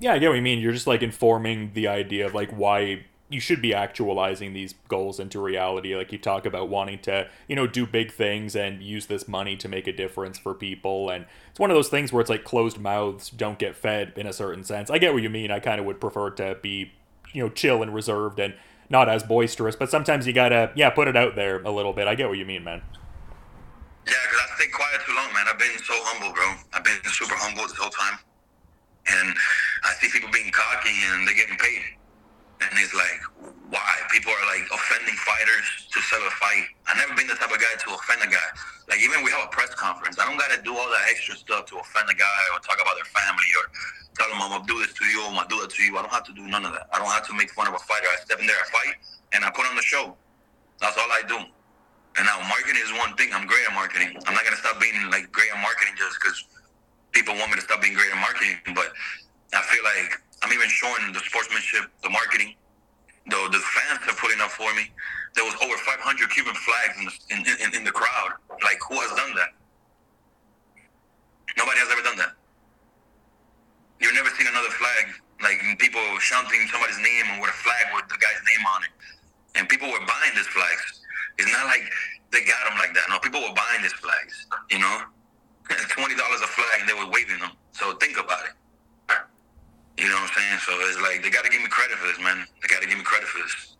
Yeah, 0.00 0.12
I 0.12 0.18
get 0.18 0.28
what 0.28 0.36
you 0.36 0.42
mean. 0.42 0.58
You're 0.58 0.72
just 0.72 0.86
like 0.86 1.02
informing 1.02 1.72
the 1.74 1.88
idea 1.88 2.26
of 2.26 2.34
like 2.34 2.50
why 2.50 3.04
you 3.30 3.40
should 3.40 3.62
be 3.62 3.74
actualizing 3.74 4.52
these 4.52 4.74
goals 4.88 5.18
into 5.18 5.40
reality 5.40 5.96
like 5.96 6.12
you 6.12 6.18
talk 6.18 6.44
about 6.44 6.68
wanting 6.68 6.98
to 6.98 7.26
you 7.48 7.56
know 7.56 7.66
do 7.66 7.86
big 7.86 8.12
things 8.12 8.54
and 8.54 8.82
use 8.82 9.06
this 9.06 9.26
money 9.26 9.56
to 9.56 9.66
make 9.66 9.86
a 9.86 9.92
difference 9.92 10.38
for 10.38 10.54
people 10.54 11.10
and 11.10 11.24
it's 11.50 11.58
one 11.58 11.70
of 11.70 11.74
those 11.74 11.88
things 11.88 12.12
where 12.12 12.20
it's 12.20 12.30
like 12.30 12.44
closed 12.44 12.78
mouths 12.78 13.30
don't 13.30 13.58
get 13.58 13.74
fed 13.74 14.12
in 14.16 14.26
a 14.26 14.32
certain 14.32 14.62
sense 14.62 14.90
i 14.90 14.98
get 14.98 15.12
what 15.12 15.22
you 15.22 15.30
mean 15.30 15.50
i 15.50 15.58
kind 15.58 15.80
of 15.80 15.86
would 15.86 16.00
prefer 16.00 16.30
to 16.30 16.56
be 16.62 16.92
you 17.32 17.42
know 17.42 17.48
chill 17.48 17.82
and 17.82 17.94
reserved 17.94 18.38
and 18.38 18.54
not 18.90 19.08
as 19.08 19.22
boisterous 19.22 19.76
but 19.76 19.90
sometimes 19.90 20.26
you 20.26 20.32
gotta 20.32 20.70
yeah 20.74 20.90
put 20.90 21.08
it 21.08 21.16
out 21.16 21.36
there 21.36 21.62
a 21.62 21.70
little 21.70 21.92
bit. 21.92 22.06
I 22.08 22.14
get 22.14 22.28
what 22.28 22.38
you 22.38 22.46
mean 22.46 22.64
man. 22.64 22.82
Yeah 24.06 24.12
because 24.24 24.40
i 24.44 24.56
stayed 24.56 24.72
quiet 24.72 25.00
too 25.06 25.14
long 25.14 25.32
man. 25.32 25.46
I've 25.48 25.58
been 25.58 25.78
so 25.78 25.94
humble 26.08 26.34
bro. 26.34 26.44
I've 26.72 26.84
been 26.84 27.00
super 27.10 27.34
humble 27.36 27.62
this 27.62 27.76
whole 27.76 27.90
time. 27.90 28.18
And 29.06 29.36
i 29.84 29.92
see 30.00 30.08
people 30.08 30.30
being 30.32 30.50
cocky 30.50 30.94
and 31.12 31.26
they're 31.26 31.36
getting 31.36 31.56
paid. 31.56 31.82
And 32.62 32.70
it's 32.80 32.94
like, 32.94 33.20
why? 33.68 33.92
People 34.08 34.32
are 34.32 34.46
like 34.46 34.64
offending 34.72 35.18
fighters 35.20 35.90
to 35.90 35.98
sell 36.00 36.22
a 36.22 36.32
fight. 36.40 36.64
I've 36.86 36.96
never 36.96 37.12
been 37.12 37.26
the 37.26 37.34
type 37.34 37.50
of 37.52 37.60
guy 37.60 37.74
to 37.76 37.88
offend 37.92 38.22
a 38.24 38.30
guy. 38.30 38.48
Like 38.88 39.00
even 39.00 39.24
we 39.24 39.30
have 39.32 39.44
a 39.44 39.52
press 39.52 39.74
conference, 39.74 40.18
I 40.18 40.24
don't 40.24 40.38
gotta 40.38 40.60
do 40.62 40.72
all 40.76 40.88
that 40.88 41.04
extra 41.10 41.36
stuff 41.36 41.66
to 41.72 41.80
offend 41.80 42.08
a 42.08 42.14
guy 42.16 42.42
or 42.52 42.60
talk 42.60 42.80
about 42.80 42.94
their 42.96 43.08
family 43.10 43.48
or 43.60 43.63
I'm 44.40 44.50
gonna 44.50 44.66
do 44.66 44.78
this 44.78 44.92
to 44.94 45.04
you, 45.06 45.22
I'm 45.26 45.34
gonna 45.34 45.48
do 45.48 45.60
that 45.60 45.70
to 45.70 45.82
you. 45.82 45.96
I 45.96 46.02
don't 46.02 46.12
have 46.12 46.24
to 46.24 46.34
do 46.34 46.42
none 46.46 46.64
of 46.64 46.72
that. 46.72 46.88
I 46.92 46.98
don't 46.98 47.10
have 47.10 47.26
to 47.28 47.34
make 47.34 47.50
fun 47.50 47.66
of 47.66 47.74
a 47.74 47.82
fighter. 47.82 48.06
I 48.10 48.18
step 48.24 48.40
in 48.40 48.46
there, 48.46 48.56
I 48.56 48.66
fight, 48.70 48.94
and 49.32 49.44
I 49.44 49.50
put 49.50 49.66
on 49.66 49.76
the 49.76 49.82
show. 49.82 50.16
That's 50.80 50.96
all 50.98 51.10
I 51.10 51.22
do. 51.26 51.38
And 51.38 52.22
now 52.26 52.38
marketing 52.46 52.82
is 52.82 52.92
one 52.94 53.14
thing. 53.16 53.30
I'm 53.34 53.46
great 53.46 53.66
at 53.66 53.74
marketing. 53.74 54.14
I'm 54.26 54.34
not 54.34 54.44
gonna 54.44 54.60
stop 54.60 54.80
being 54.80 54.94
like 55.10 55.30
great 55.32 55.50
at 55.50 55.60
marketing 55.62 55.94
just 55.98 56.18
because 56.20 56.46
people 57.10 57.34
want 57.34 57.50
me 57.50 57.56
to 57.58 57.64
stop 57.66 57.82
being 57.82 57.94
great 57.94 58.10
at 58.10 58.20
marketing. 58.20 58.58
But 58.74 58.94
I 59.54 59.62
feel 59.66 59.82
like 59.82 60.18
I'm 60.42 60.52
even 60.52 60.68
showing 60.68 61.10
the 61.10 61.22
sportsmanship, 61.26 61.90
the 62.02 62.10
marketing, 62.10 62.54
the 63.26 63.38
the 63.50 63.58
fans 63.58 64.02
are 64.06 64.18
putting 64.18 64.40
up 64.40 64.50
for 64.50 64.70
me. 64.74 64.90
There 65.34 65.42
was 65.42 65.54
over 65.58 65.74
500 65.74 66.30
Cuban 66.30 66.54
flags 66.54 66.94
in 67.00 67.42
the, 67.42 67.50
in, 67.54 67.66
in, 67.66 67.70
in 67.80 67.84
the 67.84 67.90
crowd. 67.90 68.38
Like 68.62 68.78
who 68.86 68.94
has 69.00 69.10
done 69.18 69.34
that? 69.34 69.50
Nobody 71.58 71.78
has 71.82 71.90
ever 71.90 72.02
done 72.02 72.18
that. 72.18 72.34
You've 74.00 74.14
never 74.14 74.30
seen 74.36 74.46
another 74.46 74.70
flag 74.74 75.14
like 75.42 75.60
people 75.78 76.02
shouting 76.20 76.66
somebody's 76.70 76.98
name 76.98 77.26
and 77.32 77.40
with 77.40 77.50
a 77.50 77.58
flag 77.60 77.92
with 77.94 78.06
the 78.08 78.18
guy's 78.18 78.42
name 78.54 78.64
on 78.66 78.80
it, 78.84 78.92
and 79.58 79.68
people 79.68 79.88
were 79.90 80.02
buying 80.06 80.32
these 80.34 80.48
flags. 80.48 81.02
It's 81.38 81.50
not 81.52 81.66
like 81.66 81.82
they 82.30 82.44
got 82.44 82.68
them 82.68 82.78
like 82.78 82.94
that. 82.94 83.04
No, 83.10 83.18
people 83.18 83.40
were 83.42 83.54
buying 83.54 83.82
these 83.82 83.94
flags. 83.98 84.46
You 84.70 84.78
know, 84.78 84.96
twenty 85.94 86.14
dollars 86.14 86.40
a 86.42 86.50
flag, 86.50 86.80
and 86.80 86.88
they 86.88 86.94
were 86.94 87.10
waving 87.10 87.38
them. 87.38 87.52
So 87.72 87.94
think 87.98 88.18
about 88.18 88.44
it. 88.46 88.54
You 89.96 90.08
know 90.08 90.18
what 90.18 90.30
I'm 90.30 90.34
saying? 90.34 90.58
So 90.66 90.72
it's 90.90 91.00
like 91.00 91.22
they 91.22 91.30
got 91.30 91.44
to 91.44 91.50
give 91.50 91.62
me 91.62 91.68
credit 91.68 91.98
for 91.98 92.08
this, 92.08 92.18
man. 92.18 92.46
They 92.62 92.68
got 92.68 92.82
to 92.82 92.88
give 92.88 92.98
me 92.98 93.04
credit 93.04 93.28
for 93.28 93.38
this. 93.42 93.73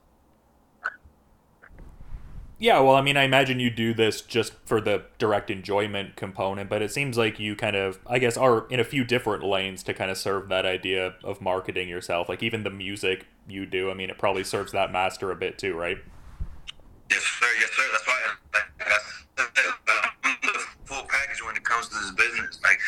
Yeah, 2.57 2.81
well, 2.81 2.95
I 2.95 3.03
mean, 3.03 3.17
I 3.17 3.25
imagine 3.25 3.59
you 3.59 3.69
do 3.69 3.93
this 3.93 4.21
just 4.21 4.55
for 4.65 4.81
the 4.81 5.05
direct 5.19 5.51
enjoyment 5.51 6.15
component, 6.15 6.71
but 6.71 6.83
it 6.83 6.93
seems 6.93 7.19
like 7.19 7.41
you 7.41 7.57
kind 7.57 7.75
of, 7.75 7.99
I 8.07 8.19
guess, 8.19 8.37
are 8.37 8.67
in 8.69 8.79
a 8.79 8.85
few 8.85 9.05
different 9.05 9.43
lanes 9.43 9.83
to 9.85 9.93
kind 9.93 10.11
of 10.11 10.17
serve 10.17 10.49
that 10.51 10.65
idea 10.65 11.15
of 11.25 11.41
marketing 11.41 11.89
yourself. 11.89 12.29
Like 12.29 12.43
even 12.43 12.63
the 12.63 12.71
music 12.71 13.27
you 13.49 13.67
do, 13.67 13.91
I 13.91 13.95
mean, 13.95 14.09
it 14.09 14.19
probably 14.19 14.45
serves 14.45 14.73
that 14.73 14.93
master 14.93 15.31
a 15.31 15.37
bit 15.37 15.59
too, 15.59 15.75
right? 15.75 15.99
Yes, 17.11 17.23
sir. 17.23 17.47
Yes, 17.61 17.71
sir. 17.71 17.83
That's 17.93 18.07
why 18.07 18.19
I'm 20.23 20.37
the 20.43 20.59
full 20.85 21.05
package 21.09 21.45
when 21.45 21.57
it 21.57 21.65
comes 21.65 21.89
to 21.89 21.95
this 21.95 22.13
business. 22.13 22.61
Like, 22.63 22.79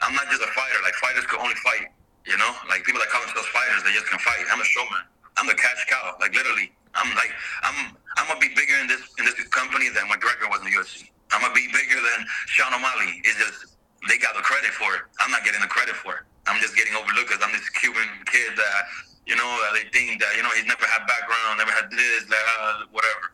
I'm 0.00 0.14
not 0.14 0.28
just 0.30 0.42
a 0.42 0.48
fighter. 0.48 0.78
Like, 0.82 0.94
fighters 0.94 1.26
could 1.26 1.40
only 1.40 1.54
fight. 1.62 1.92
You 2.26 2.36
know, 2.36 2.52
like 2.68 2.84
people 2.84 3.00
that 3.00 3.08
call 3.08 3.22
themselves 3.22 3.48
fighters, 3.48 3.82
they 3.82 3.92
just 3.92 4.06
can 4.06 4.18
fight. 4.20 4.44
I'm 4.52 4.60
a 4.60 4.64
showman. 4.64 5.02
I'm 5.36 5.46
the 5.46 5.54
cash 5.54 5.86
cow. 5.88 6.16
Like 6.20 6.34
literally, 6.34 6.70
I'm 6.94 7.10
like 7.14 7.30
I'm 7.62 7.96
I'm 8.18 8.26
gonna 8.26 8.40
be 8.40 8.50
bigger 8.54 8.76
in 8.80 8.86
this 8.86 9.02
in 9.18 9.24
this 9.24 9.38
company 9.48 9.88
than 9.90 10.06
McGregor 10.10 10.50
was 10.50 10.60
in 10.60 10.70
the 10.70 10.76
UFC. 10.76 11.10
I'm 11.30 11.42
gonna 11.42 11.54
be 11.54 11.68
bigger 11.70 11.98
than 11.98 12.26
Sean 12.50 12.74
O'Malley. 12.74 13.22
It's 13.22 13.38
just 13.38 13.78
they 14.08 14.18
got 14.18 14.34
the 14.34 14.42
credit 14.42 14.74
for 14.74 14.94
it. 14.96 15.02
I'm 15.20 15.30
not 15.30 15.44
getting 15.44 15.60
the 15.60 15.70
credit 15.70 15.94
for 15.94 16.14
it. 16.18 16.24
I'm 16.46 16.58
just 16.60 16.74
getting 16.74 16.96
overlooked 16.96 17.30
because 17.30 17.42
I'm 17.44 17.52
this 17.52 17.68
Cuban 17.78 18.06
kid 18.26 18.56
that 18.56 18.80
you 19.26 19.36
know 19.36 19.48
they 19.76 19.86
think 19.94 20.18
that 20.18 20.34
you 20.34 20.42
know 20.42 20.50
he's 20.56 20.66
never 20.66 20.86
had 20.86 21.06
background, 21.06 21.62
never 21.62 21.70
had 21.70 21.90
this, 21.92 22.26
that, 22.26 22.44
uh, 22.58 22.90
whatever. 22.90 23.30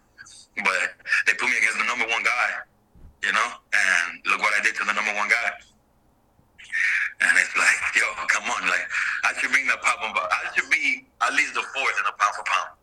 But 0.60 1.00
they 1.24 1.32
put 1.36 1.48
me 1.48 1.56
against 1.56 1.78
the 1.78 1.88
number 1.88 2.08
one 2.08 2.24
guy, 2.24 2.48
you 3.22 3.32
know, 3.32 3.48
and 3.72 4.06
look 4.26 4.40
what 4.40 4.52
I 4.56 4.60
did 4.64 4.74
to 4.80 4.84
the 4.84 4.92
number 4.92 5.12
one 5.16 5.28
guy. 5.28 5.48
And 7.20 7.32
it's 7.40 7.56
like, 7.56 7.80
yo, 7.96 8.04
come 8.28 8.44
on, 8.50 8.68
like 8.68 8.84
I 9.24 9.32
should 9.40 9.52
bring 9.52 9.66
the 9.66 9.78
pound 9.80 10.00
for 10.00 10.20
I 10.20 10.52
should 10.52 10.68
be 10.68 11.06
at 11.22 11.32
least 11.32 11.54
the 11.54 11.64
fourth 11.72 11.96
in 11.96 12.04
the 12.04 12.16
pound 12.20 12.34
for 12.36 12.44
pound. 12.44 12.76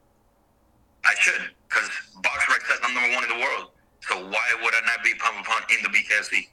I 1.05 1.13
should, 1.19 1.51
because 1.67 1.89
BoxRec 2.23 2.63
says 2.65 2.79
I'm 2.81 2.93
number 2.93 3.13
one 3.13 3.23
in 3.23 3.29
the 3.29 3.41
world. 3.43 3.71
So 4.01 4.15
why 4.27 4.45
would 4.63 4.73
I 4.73 4.81
not 4.85 5.03
be 5.03 5.13
pound 5.15 5.45
for 5.45 5.51
pound 5.51 5.65
in 5.69 5.83
the 5.83 5.89
BKFC? 5.89 6.47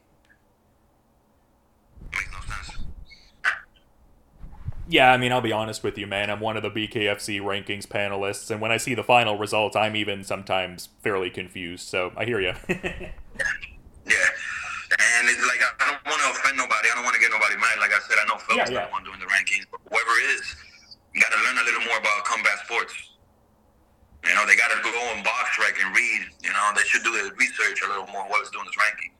Makes 2.12 2.32
no 2.32 2.40
sense. 2.54 2.84
Yeah, 5.00 5.16
I 5.16 5.16
mean, 5.16 5.32
I'll 5.32 5.40
be 5.40 5.48
honest 5.48 5.80
with 5.80 5.96
you, 5.96 6.04
man. 6.04 6.28
I'm 6.28 6.44
one 6.44 6.60
of 6.60 6.62
the 6.62 6.68
BKFC 6.68 7.40
rankings 7.40 7.88
panelists, 7.88 8.52
and 8.52 8.60
when 8.60 8.68
I 8.68 8.76
see 8.76 8.92
the 8.92 9.00
final 9.00 9.40
results, 9.40 9.72
I'm 9.72 9.96
even 9.96 10.20
sometimes 10.28 10.92
fairly 11.00 11.32
confused. 11.32 11.88
So 11.88 12.12
I 12.20 12.28
hear 12.28 12.36
you. 12.36 12.52
yeah. 12.68 12.84
And 15.00 15.24
it's 15.24 15.40
like 15.40 15.64
I 15.64 15.88
don't 15.88 16.04
want 16.04 16.20
to 16.20 16.28
offend 16.36 16.60
nobody. 16.60 16.92
I 16.92 17.00
don't 17.00 17.08
want 17.08 17.16
to 17.16 17.22
get 17.24 17.32
nobody 17.32 17.56
mad. 17.56 17.80
Like 17.80 17.96
I 17.96 18.00
said, 18.04 18.20
I 18.20 18.28
know 18.28 18.36
Phil's 18.44 18.68
yeah, 18.68 18.84
yeah. 18.84 18.84
the 18.84 18.92
one 18.92 19.00
doing 19.00 19.16
the 19.16 19.30
rankings, 19.32 19.64
but 19.72 19.80
whoever 19.88 20.12
is, 20.36 20.44
you 21.16 21.24
got 21.24 21.32
to 21.32 21.40
learn 21.48 21.56
a 21.56 21.64
little 21.64 21.88
more 21.88 21.96
about 21.96 22.20
combat 22.28 22.60
sports. 22.68 22.92
You 24.28 24.36
know, 24.36 24.44
they 24.44 24.52
got 24.52 24.68
to 24.68 24.84
go 24.84 24.92
on 25.16 25.24
BoxRec 25.24 25.80
and 25.80 25.96
read. 25.96 26.28
You 26.44 26.52
know, 26.52 26.76
they 26.76 26.84
should 26.84 27.08
do 27.08 27.16
the 27.16 27.32
research 27.40 27.80
a 27.80 27.88
little 27.88 28.12
more. 28.12 28.28
Whoever's 28.28 28.52
doing 28.52 28.68
this 28.68 28.76
ranking, 28.76 29.16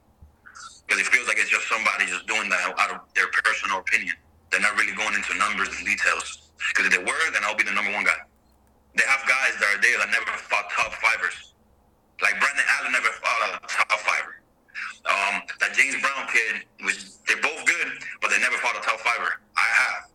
because 0.84 1.00
it 1.00 1.08
feels 1.08 1.24
like 1.24 1.40
it's 1.40 1.48
just 1.48 1.64
somebody 1.72 2.04
just 2.04 2.28
doing 2.28 2.52
that 2.52 2.68
out 2.68 2.92
of 2.92 3.00
their 3.16 3.32
personal 3.32 3.80
opinion. 3.80 4.12
They're 4.50 4.60
not 4.60 4.76
really 4.76 4.94
going 4.94 5.14
into 5.14 5.34
numbers 5.38 5.70
and 5.76 5.86
details. 5.86 6.50
Because 6.70 6.86
if 6.86 6.92
they 6.92 7.02
were, 7.02 7.24
then 7.32 7.42
I'll 7.44 7.56
be 7.56 7.64
the 7.64 7.72
number 7.72 7.92
one 7.92 8.04
guy. 8.04 8.18
They 8.94 9.06
have 9.06 9.22
guys 9.26 9.54
that 9.62 9.68
are 9.70 9.80
there 9.80 9.98
that 9.98 10.10
never 10.10 10.26
fought 10.50 10.66
top 10.74 10.92
fivers. 10.98 11.54
Like 12.20 12.36
Brendan 12.38 12.66
Allen 12.78 12.92
never 12.92 13.08
fought 13.22 13.40
a 13.56 13.66
top 13.66 13.98
fiver. 14.02 14.42
Um, 15.06 15.40
that 15.60 15.72
James 15.72 15.96
Brown 16.02 16.28
kid 16.28 16.66
was 16.84 17.18
they're 17.26 17.40
both 17.40 17.64
good, 17.64 17.88
but 18.20 18.30
they 18.30 18.38
never 18.38 18.56
fought 18.58 18.76
a 18.76 18.84
top 18.84 19.00
fiver. 19.00 19.40
I 19.56 19.64
have. 19.64 20.10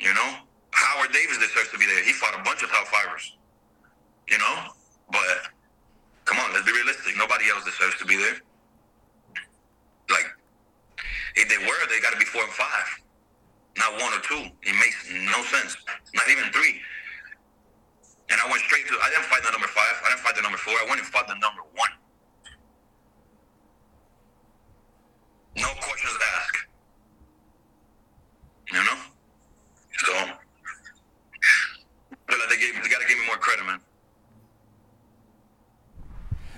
You 0.00 0.12
know? 0.12 0.30
Howard 0.72 1.12
Davis 1.12 1.38
deserves 1.38 1.72
to 1.72 1.78
be 1.78 1.86
there. 1.86 2.04
He 2.04 2.12
fought 2.12 2.38
a 2.38 2.42
bunch 2.44 2.62
of 2.62 2.68
top 2.68 2.86
fivers. 2.88 3.36
You 4.28 4.36
know? 4.38 4.56
But 5.10 5.48
come 6.26 6.38
on, 6.38 6.52
let's 6.52 6.66
be 6.66 6.72
realistic. 6.72 7.16
Nobody 7.16 7.48
else 7.48 7.64
deserves 7.64 7.96
to 7.98 8.04
be 8.04 8.16
there. 8.16 8.42
If 11.36 11.48
they 11.48 11.60
were, 11.60 11.80
they 11.88 12.00
gotta 12.00 12.16
be 12.16 12.24
four 12.24 12.42
and 12.42 12.52
five. 12.52 12.88
Not 13.76 13.92
one 14.00 14.12
or 14.12 14.22
two. 14.24 14.48
It 14.64 14.74
makes 14.80 14.96
no 15.12 15.44
sense. 15.52 15.76
Not 16.14 16.28
even 16.32 16.48
three. 16.52 16.80
And 18.32 18.40
I 18.40 18.50
went 18.50 18.64
straight 18.64 18.88
to 18.88 18.96
I 18.98 19.10
didn't 19.10 19.28
fight 19.28 19.44
the 19.44 19.52
number 19.52 19.68
five. 19.68 19.94
I 20.04 20.08
didn't 20.10 20.24
fight 20.24 20.34
the 20.34 20.42
number 20.42 20.58
four. 20.58 20.74
I 20.74 20.86
went 20.88 20.98
and 20.98 21.08
fought 21.08 21.28
the 21.28 21.38
number 21.38 21.62
one. 21.76 21.92
no 25.56 25.68
questions 25.80 26.16
asked. 26.36 26.66
You 28.72 28.78
know? 28.78 28.98
So, 29.98 30.12
but 32.26 32.36
they, 32.50 32.56
gave, 32.56 32.74
they 32.82 32.88
got 32.88 33.00
to 33.00 33.08
give 33.08 33.18
me 33.18 33.26
more 33.26 33.36
credit, 33.36 33.64
man. 33.64 33.80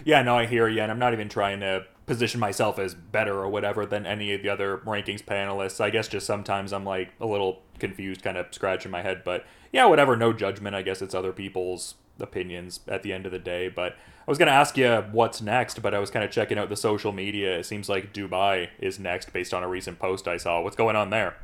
Yeah, 0.09 0.23
no, 0.23 0.39
I 0.39 0.47
hear 0.47 0.67
you, 0.69 0.81
and 0.81 0.91
I'm 0.91 0.99
not 0.99 1.13
even 1.13 1.29
trying 1.29 1.61
to 1.61 1.85
position 2.07 2.41
myself 2.41 2.79
as 2.79 2.95
better 2.95 3.35
or 3.41 3.49
whatever 3.51 3.85
than 3.85 4.07
any 4.07 4.33
of 4.33 4.41
the 4.41 4.49
other 4.49 4.79
rankings 4.79 5.23
panelists. 5.23 5.83
I 5.83 5.91
guess 5.91 6.09
just 6.09 6.25
sometimes 6.25 6.73
I'm 6.73 6.87
like 6.87 7.13
a 7.21 7.27
little 7.27 7.61
confused, 7.79 8.23
kind 8.23 8.39
of 8.39 8.47
scratching 8.51 8.91
my 8.91 9.03
head. 9.03 9.21
But 9.23 9.45
yeah, 9.71 9.85
whatever, 9.85 10.17
no 10.17 10.33
judgment. 10.33 10.75
I 10.75 10.81
guess 10.81 11.03
it's 11.03 11.15
other 11.15 11.35
people's 11.35 11.97
opinions 12.19 12.81
at 12.89 13.03
the 13.03 13.13
end 13.13 13.27
of 13.27 13.33
the 13.33 13.39
day. 13.39 13.69
But 13.69 13.97
I 13.97 14.31
was 14.31 14.39
going 14.39 14.47
to 14.47 14.55
ask 14.55 14.79
you 14.79 15.05
what's 15.13 15.43
next, 15.43 15.83
but 15.83 15.93
I 15.93 15.99
was 15.99 16.11
kind 16.11 16.25
of 16.25 16.31
checking 16.31 16.57
out 16.57 16.71
the 16.71 16.77
social 16.77 17.13
media. 17.13 17.59
It 17.59 17.67
seems 17.67 17.91
like 17.91 18.15
Dubai 18.15 18.71
is 18.79 18.99
next 18.99 19.35
based 19.35 19.53
on 19.53 19.63
a 19.63 19.69
recent 19.69 19.99
post 19.99 20.27
I 20.27 20.39
saw. 20.39 20.63
What's 20.63 20.75
going 20.75 20.97
on 20.97 21.11
there? 21.11 21.37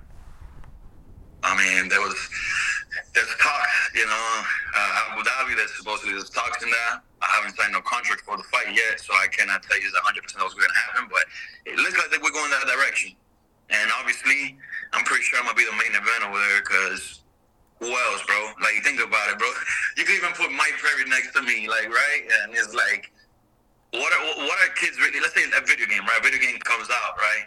I 1.42 1.54
mean, 1.54 1.90
there 1.90 2.00
was 2.00 2.16
there's 3.12 3.28
talk, 3.38 3.68
you 3.94 4.06
know, 4.06 4.42
uh, 4.74 5.12
Abu 5.12 5.22
Dhabi. 5.22 5.54
There's 5.54 5.76
supposedly 5.76 6.14
there's 6.14 6.30
talks 6.30 6.62
in 6.62 6.70
there. 6.70 7.02
Haven't 7.34 7.58
signed 7.58 7.74
no 7.74 7.82
contract 7.82 8.22
for 8.22 8.38
the 8.38 8.46
fight 8.46 8.70
yet, 8.70 9.02
so 9.02 9.10
I 9.18 9.26
cannot 9.26 9.66
tell 9.66 9.74
you 9.82 9.90
100 9.90 10.22
percent 10.22 10.38
what's 10.46 10.54
going 10.54 10.70
to 10.70 10.82
happen. 10.86 11.10
But 11.10 11.26
it 11.66 11.74
looks 11.82 11.98
like 11.98 12.14
we're 12.22 12.30
going 12.30 12.50
that 12.54 12.70
direction. 12.70 13.18
And 13.74 13.90
obviously, 13.98 14.54
I'm 14.94 15.02
pretty 15.02 15.24
sure 15.26 15.42
I'm 15.42 15.50
gonna 15.50 15.58
be 15.58 15.66
the 15.66 15.74
main 15.74 15.94
event 15.96 16.22
over 16.22 16.38
there 16.38 16.62
because 16.62 17.24
who 17.80 17.90
else, 17.90 18.22
bro? 18.28 18.38
Like, 18.62 18.78
think 18.84 19.00
about 19.02 19.34
it, 19.34 19.38
bro. 19.38 19.50
You 19.96 20.04
could 20.04 20.16
even 20.18 20.34
put 20.34 20.50
Mike 20.52 20.74
Perry 20.82 21.08
next 21.08 21.32
to 21.34 21.42
me, 21.42 21.66
like, 21.66 21.88
right? 21.88 22.22
And 22.42 22.54
it's 22.54 22.74
like, 22.74 23.10
what 23.94 24.10
are 24.10 24.22
what 24.46 24.58
are 24.62 24.70
kids 24.74 24.98
really? 24.98 25.20
Let's 25.20 25.34
say 25.34 25.46
a 25.46 25.62
video 25.62 25.86
game, 25.86 26.02
right? 26.06 26.18
A 26.18 26.22
video 26.22 26.40
game 26.40 26.58
comes 26.62 26.90
out, 26.90 27.14
right? 27.18 27.46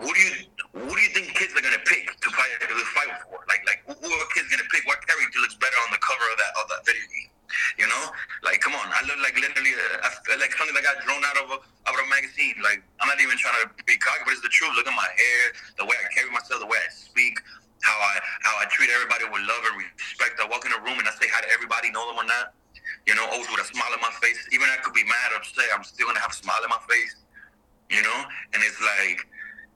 Who 0.00 0.08
do 0.08 0.20
you 0.20 0.32
who 0.72 0.92
do 0.92 1.00
you 1.00 1.12
think 1.12 1.36
kids 1.36 1.52
are 1.52 1.62
gonna 1.62 1.84
pick 1.84 2.08
to 2.08 2.28
fight 2.32 2.52
to 2.60 2.86
fight 2.96 3.12
for? 3.28 3.38
Like, 3.46 3.62
like 3.68 3.84
who, 3.86 3.92
who 3.92 4.10
are 4.10 4.28
kids 4.34 4.48
gonna 4.48 4.66
pick? 4.72 4.82
What 4.88 5.04
character 5.06 5.38
looks 5.40 5.54
better 5.56 5.78
on 5.84 5.92
the 5.92 6.00
cover 6.02 6.26
of 6.32 6.36
that 6.40 6.52
of 6.58 6.64
that 6.72 6.82
video 6.88 7.06
game? 7.12 7.33
You 7.78 7.86
know, 7.86 8.02
like, 8.42 8.60
come 8.60 8.74
on, 8.74 8.86
I 8.90 9.02
look 9.06 9.18
like 9.22 9.34
literally 9.38 9.74
uh, 9.74 10.38
like 10.40 10.54
something 10.54 10.74
that 10.74 10.84
got 10.84 11.02
thrown 11.02 11.22
out 11.24 11.38
of 11.40 11.46
a 11.54 11.58
out 11.58 11.94
of 11.94 12.02
a 12.04 12.08
magazine. 12.08 12.56
Like, 12.62 12.82
I'm 13.00 13.08
not 13.08 13.20
even 13.20 13.36
trying 13.36 13.58
to 13.62 13.68
be 13.84 13.96
cocky, 13.98 14.22
but 14.24 14.32
it's 14.34 14.44
the 14.44 14.52
truth. 14.52 14.74
Look 14.76 14.86
at 14.86 14.96
my 14.96 15.08
hair, 15.08 15.42
the 15.78 15.84
way 15.84 15.96
I 15.98 16.06
carry 16.14 16.30
myself, 16.30 16.60
the 16.60 16.70
way 16.70 16.78
I 16.78 16.90
speak 16.90 17.38
how 17.84 18.00
I 18.00 18.16
how 18.40 18.54
I 18.58 18.64
treat 18.72 18.88
everybody 18.88 19.28
with 19.28 19.44
love 19.44 19.62
and 19.68 19.76
respect. 19.76 20.40
I 20.40 20.48
walk 20.48 20.64
in 20.64 20.72
a 20.72 20.80
room 20.80 20.96
and 20.98 21.06
I 21.06 21.12
say 21.20 21.28
hi 21.28 21.44
to 21.44 21.50
everybody, 21.52 21.92
know 21.92 22.08
them 22.08 22.18
or 22.18 22.26
not. 22.26 22.56
You 23.04 23.12
know, 23.12 23.28
always 23.28 23.48
with 23.52 23.60
a 23.60 23.68
smile 23.68 23.92
on 23.92 24.00
my 24.00 24.12
face. 24.24 24.40
Even 24.52 24.68
I 24.72 24.80
could 24.80 24.96
be 24.96 25.04
mad 25.04 25.36
or 25.36 25.44
upset, 25.44 25.68
I'm 25.76 25.84
still 25.84 26.08
gonna 26.08 26.24
have 26.24 26.32
a 26.32 26.40
smile 26.40 26.64
on 26.64 26.72
my 26.72 26.82
face. 26.88 27.20
You 27.92 28.00
know, 28.00 28.18
and 28.56 28.64
it's 28.64 28.80
like 28.80 29.20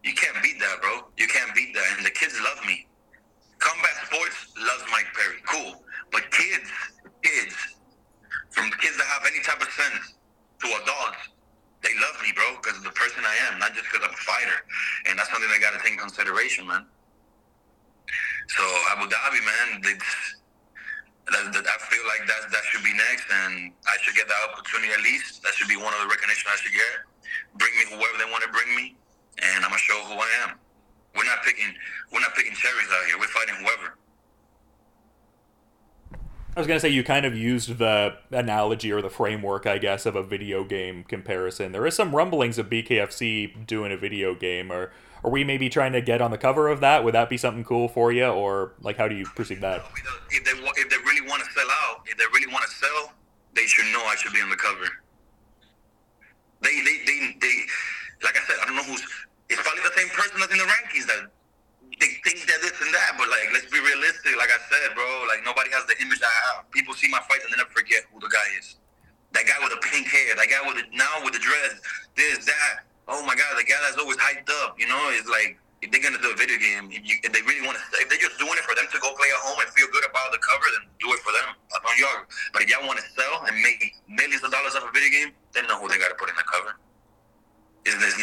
you 0.02 0.16
can't 0.16 0.40
beat 0.42 0.58
that, 0.58 0.80
bro. 0.80 1.12
You 1.20 1.28
can't 1.28 1.52
beat 1.54 1.76
that. 1.76 2.00
And 2.00 2.06
the 2.06 2.10
kids 2.10 2.34
love 2.40 2.64
me. 2.64 2.88
Combat 3.60 3.96
sports 4.08 4.56
loves 4.56 4.84
Mike 4.90 5.12
Perry. 5.12 5.44
Cool. 5.44 5.84
But 6.10 6.24
kids, 6.30 6.70
kids, 7.22 7.54
from 8.50 8.70
kids 8.81 8.96
that 8.96 9.07
have 9.07 9.24
any 9.26 9.42
type 9.42 9.61
of 9.61 9.70
sense 9.70 10.14
to 10.62 10.66
adults, 10.83 11.31
they 11.83 11.94
love 12.02 12.18
me, 12.22 12.35
bro, 12.35 12.59
because 12.59 12.78
of 12.78 12.85
the 12.85 12.96
person 12.98 13.22
I 13.22 13.37
am, 13.50 13.59
not 13.62 13.70
just 13.74 13.87
because 13.87 14.02
I'm 14.02 14.14
a 14.14 14.24
fighter. 14.26 14.59
And 15.07 15.18
that's 15.18 15.31
something 15.31 15.46
they 15.46 15.62
got 15.62 15.78
to 15.78 15.83
take 15.83 15.94
in 15.94 15.98
consideration, 15.98 16.66
man. 16.66 16.87
So 18.48 18.64
Abu 18.96 19.07
Dhabi, 19.07 19.40
man, 19.44 19.68
that, 19.85 21.52
that, 21.52 21.66
I 21.68 21.78
feel 21.87 22.04
like 22.09 22.24
that 22.26 22.50
that 22.50 22.64
should 22.72 22.83
be 22.83 22.96
next, 22.96 23.28
and 23.28 23.70
I 23.87 23.94
should 24.00 24.16
get 24.16 24.26
that 24.26 24.40
opportunity 24.50 24.90
at 24.92 25.04
least. 25.04 25.44
That 25.44 25.52
should 25.54 25.68
be 25.68 25.76
one 25.76 25.92
of 25.92 26.00
the 26.00 26.09
recognition 26.09 26.48
I 26.50 26.57
should 26.57 26.72
get. 26.72 27.04
Bring 27.61 27.70
me 27.76 27.85
whoever 27.92 28.16
they 28.16 28.26
want 28.33 28.42
to 28.42 28.50
bring 28.50 28.72
me, 28.74 28.96
and 29.38 29.61
I'm 29.61 29.70
gonna 29.70 29.78
show 29.78 30.00
who 30.09 30.16
I 30.16 30.31
am. 30.48 30.57
We're 31.14 31.28
not 31.28 31.44
picking 31.44 31.68
we're 32.11 32.24
not 32.24 32.33
picking 32.33 32.57
cherries 32.57 32.88
out 32.88 33.04
here. 33.07 33.20
We're 33.20 33.28
fighting 33.28 33.61
whoever. 33.61 34.00
I 36.56 36.61
was 36.61 36.66
gonna 36.66 36.80
say 36.80 36.88
you 36.88 37.04
kind 37.04 37.24
of 37.24 37.37
used 37.37 37.78
the 37.78 38.16
analogy 38.30 38.90
or 38.90 39.00
the 39.00 39.11
framework, 39.11 39.66
I 39.66 39.78
guess, 39.78 40.06
of 40.06 40.16
a 40.16 40.22
video 40.22 40.64
game 40.64 41.04
comparison. 41.04 41.72
There 41.72 41.87
is 41.87 41.94
some 41.94 42.14
rumblings 42.14 42.58
of 42.58 42.68
BKFC 42.68 43.66
doing 43.66 43.92
a 43.92 43.96
video 43.96 44.34
game, 44.34 44.72
or 44.72 44.92
are 45.22 45.30
we 45.30 45.44
maybe 45.44 45.68
trying 45.68 45.92
to 45.92 46.00
get 46.00 46.20
on 46.20 46.30
the 46.30 46.38
cover 46.38 46.68
of 46.68 46.80
that? 46.80 47.04
Would 47.04 47.14
that 47.14 47.28
be 47.28 47.37
something 47.37 47.64
cool 47.64 47.88
for 47.88 48.11
you, 48.11 48.26
or 48.26 48.72
like 48.80 48.96
how 48.96 49.06
do 49.08 49.14
you 49.14 49.24
perceive 49.24 49.61
that? 49.61 49.84
If 50.30 50.44
they 50.44 50.50
if 50.52 50.90
they 50.90 50.96
really 50.96 51.28
want 51.28 51.44
to 51.44 51.50
sell 51.52 51.68
out, 51.70 52.02
if 52.06 52.16
they 52.18 52.24
really 52.32 52.52
want 52.52 52.64
to 52.64 52.70
sell, 52.70 53.12
they 53.54 53.66
should 53.66 53.87
know 53.92 54.02
I 54.06 54.16
should 54.16 54.32
be 54.32 54.40
on 54.40 54.50
the 54.50 54.56
cover. 54.56 54.87
They 56.62 56.74
they 56.80 57.04
they, 57.06 57.37
they 57.40 57.54
like 58.24 58.37
I 58.37 58.42
said, 58.46 58.56
I 58.62 58.66
don't 58.66 58.76
know 58.76 58.84
who's. 58.84 59.06
It's 59.48 59.62
probably 59.62 59.82
the 59.82 59.94
same 59.96 60.08
person 60.08 60.40
that's 60.40 60.52
in 60.52 60.58
the 60.58 60.64
rankings 60.64 61.06
that 61.06 61.30
they 62.00 62.18
think 62.24 62.38
and 62.80 62.92
that, 62.94 63.14
but 63.18 63.28
like, 63.28 63.50
let's 63.52 63.70
be 63.70 63.80
realistic. 63.80 64.36
Like 64.36 64.50
I 64.50 64.60
said, 64.68 64.94
bro, 64.94 65.06
like 65.28 65.42
nobody 65.44 65.70
has 65.74 65.86
the 65.86 65.96
image 66.02 66.22
I 66.22 66.34
have. 66.50 66.70
People 66.70 66.94
see 66.94 67.08
my 67.08 67.22
fights 67.26 67.44
and 67.46 67.52
they 67.52 67.58
never 67.58 67.72
forget 67.74 68.06
who 68.12 68.20
the 68.20 68.30
guy 68.30 68.46
is. 68.58 68.78
That 69.36 69.44
guy 69.44 69.58
with 69.60 69.74
the 69.76 69.82
pink 69.84 70.08
hair, 70.08 70.34
that 70.36 70.48
guy 70.48 70.62
with 70.64 70.80
the, 70.80 70.84
now 70.96 71.20
with 71.22 71.36
the 71.36 71.42
dress, 71.42 71.78
this, 72.16 72.44
that. 72.46 72.88
Oh 73.08 73.24
my 73.24 73.36
God, 73.36 73.56
the 73.56 73.64
guy 73.64 73.76
that's 73.84 73.96
always 73.96 74.20
hyped 74.20 74.48
up. 74.64 74.76
You 74.80 74.88
know, 74.88 75.00
it's 75.16 75.28
like 75.28 75.56
if 75.80 75.92
they're 75.92 76.02
gonna 76.02 76.20
do 76.20 76.32
a 76.32 76.38
video 76.38 76.58
game, 76.58 76.90
if, 76.90 77.04
you, 77.06 77.16
if 77.22 77.30
they 77.30 77.42
really 77.46 77.62
want 77.62 77.78
to, 77.78 77.82
if 78.02 78.10
they're 78.10 78.20
just 78.20 78.36
doing 78.36 78.56
it 78.56 78.64
for 78.66 78.74
them 78.74 78.88
to 78.90 78.98
go 78.98 79.14
play 79.14 79.30
at 79.30 79.40
home 79.44 79.58
and 79.62 79.68
feel 79.72 79.86
good 79.94 80.04
about 80.04 80.34
the 80.34 80.40
cover, 80.42 80.66
then 80.74 80.90
do 80.98 81.08
it 81.14 81.20
for 81.22 81.30
them. 81.30 81.54
I 81.70 81.76
on 81.78 81.96
y'all. 81.96 82.24
But 82.52 82.62
if 82.64 82.68
y'all 82.68 82.84
want 82.84 82.98
to 82.98 83.06
sell 83.14 83.46
and 83.46 83.54
make 83.62 83.80
millions 84.08 84.42
of 84.42 84.50
dollars 84.50 84.74
off 84.74 84.88
a 84.88 84.92
video 84.92 85.10
game, 85.10 85.30
then 85.54 85.66
know 85.70 85.78
who 85.78 85.86
they 85.88 85.98
got 85.98 86.10
to 86.10 86.18
put 86.18 86.28
in 86.28 86.36
the 86.36 86.46
cover. 86.48 86.76
Is 87.86 87.94
there's, 88.00 88.16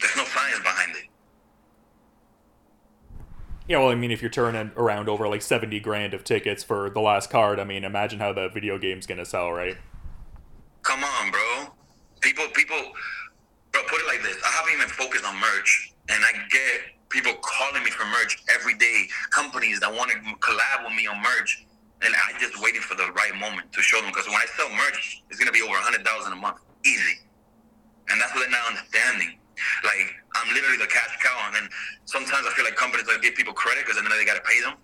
there's 0.00 0.16
no 0.16 0.24
science 0.24 0.60
behind 0.60 0.92
it. 0.96 1.08
Yeah, 3.68 3.78
well, 3.78 3.88
I 3.88 3.96
mean, 3.96 4.12
if 4.12 4.22
you're 4.22 4.30
turning 4.30 4.70
around 4.76 5.08
over 5.08 5.26
like 5.26 5.42
seventy 5.42 5.80
grand 5.80 6.14
of 6.14 6.22
tickets 6.22 6.62
for 6.62 6.88
the 6.88 7.00
last 7.00 7.30
card, 7.30 7.58
I 7.58 7.64
mean, 7.64 7.82
imagine 7.82 8.20
how 8.20 8.32
the 8.32 8.48
video 8.48 8.78
game's 8.78 9.06
gonna 9.06 9.24
sell, 9.24 9.50
right? 9.50 9.76
Come 10.82 11.02
on, 11.02 11.32
bro. 11.32 11.74
People, 12.20 12.44
people, 12.54 12.78
bro. 13.72 13.82
Put 13.88 14.00
it 14.00 14.06
like 14.06 14.22
this: 14.22 14.36
I 14.44 14.52
haven't 14.52 14.74
even 14.74 14.88
focused 14.88 15.24
on 15.24 15.34
merch, 15.40 15.92
and 16.08 16.22
I 16.24 16.32
get 16.48 16.94
people 17.08 17.32
calling 17.42 17.82
me 17.82 17.90
for 17.90 18.04
merch 18.06 18.38
every 18.54 18.74
day. 18.74 19.06
Companies 19.30 19.80
that 19.80 19.92
want 19.92 20.12
to 20.12 20.18
collab 20.36 20.84
with 20.84 20.94
me 20.94 21.08
on 21.08 21.20
merch, 21.20 21.66
and 22.02 22.14
I 22.14 22.38
just 22.38 22.62
waiting 22.62 22.80
for 22.80 22.94
the 22.94 23.10
right 23.12 23.34
moment 23.34 23.72
to 23.72 23.82
show 23.82 24.00
them. 24.00 24.10
Because 24.10 24.26
when 24.28 24.36
I 24.36 24.46
sell 24.56 24.70
merch, 24.70 25.24
it's 25.28 25.40
gonna 25.40 25.50
be 25.50 25.62
over 25.62 25.74
a 25.74 25.82
hundred 25.82 26.06
thousand 26.06 26.34
a 26.34 26.36
month, 26.36 26.58
easy, 26.84 27.18
and 28.10 28.20
that's 28.20 28.32
what 28.32 28.42
they're 28.42 28.50
not 28.50 28.68
understanding. 28.68 29.38
Like 29.84 30.12
I'm 30.34 30.52
literally 30.54 30.78
the 30.78 30.90
cash 30.90 31.16
cow, 31.22 31.36
and 31.46 31.54
then 31.56 31.66
sometimes 32.04 32.46
I 32.46 32.52
feel 32.52 32.64
like 32.64 32.76
companies 32.76 33.06
like 33.06 33.22
give 33.22 33.34
people 33.34 33.54
credit 33.54 33.84
because 33.84 34.00
then 34.00 34.08
they 34.08 34.24
got 34.24 34.36
to 34.36 34.46
pay 34.46 34.60
them, 34.60 34.76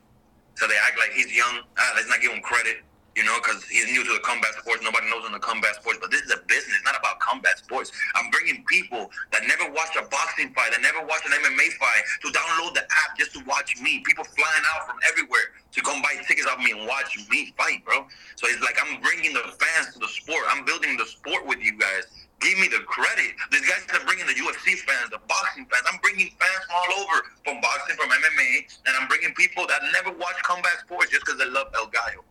so 0.55 0.67
they 0.67 0.77
act 0.81 0.99
like 0.99 1.13
he's 1.13 1.33
young. 1.35 1.63
Ah, 1.79 1.93
let's 1.97 2.09
not 2.09 2.21
give 2.21 2.33
him 2.33 2.41
credit, 2.41 2.81
you 3.17 3.25
know, 3.25 3.37
because 3.43 3.65
he's 3.69 3.87
new 3.93 4.05
to 4.05 4.13
the 4.13 4.25
combat 4.25 4.53
sports. 4.57 4.81
Nobody 4.83 5.09
knows 5.11 5.25
him 5.27 5.33
the 5.33 5.45
combat 5.45 5.77
sports, 5.77 5.99
but 6.01 6.11
this 6.11 6.23
is 6.23 6.33
a 6.33 6.41
business, 6.49 6.81
not 6.85 6.97
about 6.97 7.21
combat 7.21 7.59
sports. 7.59 7.93
I'm 8.17 8.31
bringing 8.31 8.65
people 8.65 9.11
that 9.33 9.45
never 9.45 9.69
watched 9.73 9.97
a 9.97 10.09
boxing 10.09 10.53
fight, 10.57 10.73
that 10.73 10.81
never 10.81 11.05
watched 11.05 11.27
an 11.29 11.37
MMA 11.37 11.77
fight, 11.77 12.03
to 12.25 12.29
download 12.33 12.75
the 12.75 12.85
app 12.85 13.19
just 13.19 13.33
to 13.37 13.45
watch 13.45 13.77
me. 13.81 14.01
People 14.05 14.25
flying 14.25 14.65
out 14.75 14.89
from 14.89 14.97
everywhere 15.09 15.53
to 15.73 15.81
come 15.81 16.03
buy 16.03 16.17
tickets 16.29 16.47
off 16.47 16.59
me 16.59 16.73
and 16.73 16.87
watch 16.87 17.17
me 17.31 17.53
fight, 17.57 17.85
bro. 17.85 18.07
So 18.37 18.47
it's 18.49 18.61
like 18.61 18.77
I'm 18.81 19.01
bringing 19.01 19.33
the 19.33 19.45
fans 19.57 19.93
to 19.95 19.99
the 19.99 20.09
sport. 20.09 20.45
I'm 20.49 20.65
building 20.65 20.97
the 20.97 21.07
sport 21.07 21.47
with 21.47 21.61
you 21.61 21.72
These 23.51 23.67
guys 23.69 23.85
are 23.95 24.05
bringing 24.05 24.27
the 24.27 24.35
UFC 24.35 24.79
fans, 24.83 25.11
the 25.11 25.21
boxing 25.29 25.67
fans. 25.67 25.85
I'm 25.91 26.01
bringing 26.01 26.31
fans 26.39 26.63
from 26.67 26.77
all 26.77 26.91
over, 27.05 27.17
from 27.45 27.61
boxing, 27.61 27.97
from 27.97 28.11
MMA, 28.11 28.67
and 28.87 28.93
I'm 28.99 29.09
bringing 29.09 29.35
people 29.35 29.67
that 29.67 29.81
never 29.93 30.17
watch 30.17 30.37
combat 30.43 30.81
sports 30.81 31.11
just 31.11 31.25
because 31.25 31.39
they 31.39 31.49
love 31.49 31.69
El 31.75 31.87
Gallo. 31.89 32.25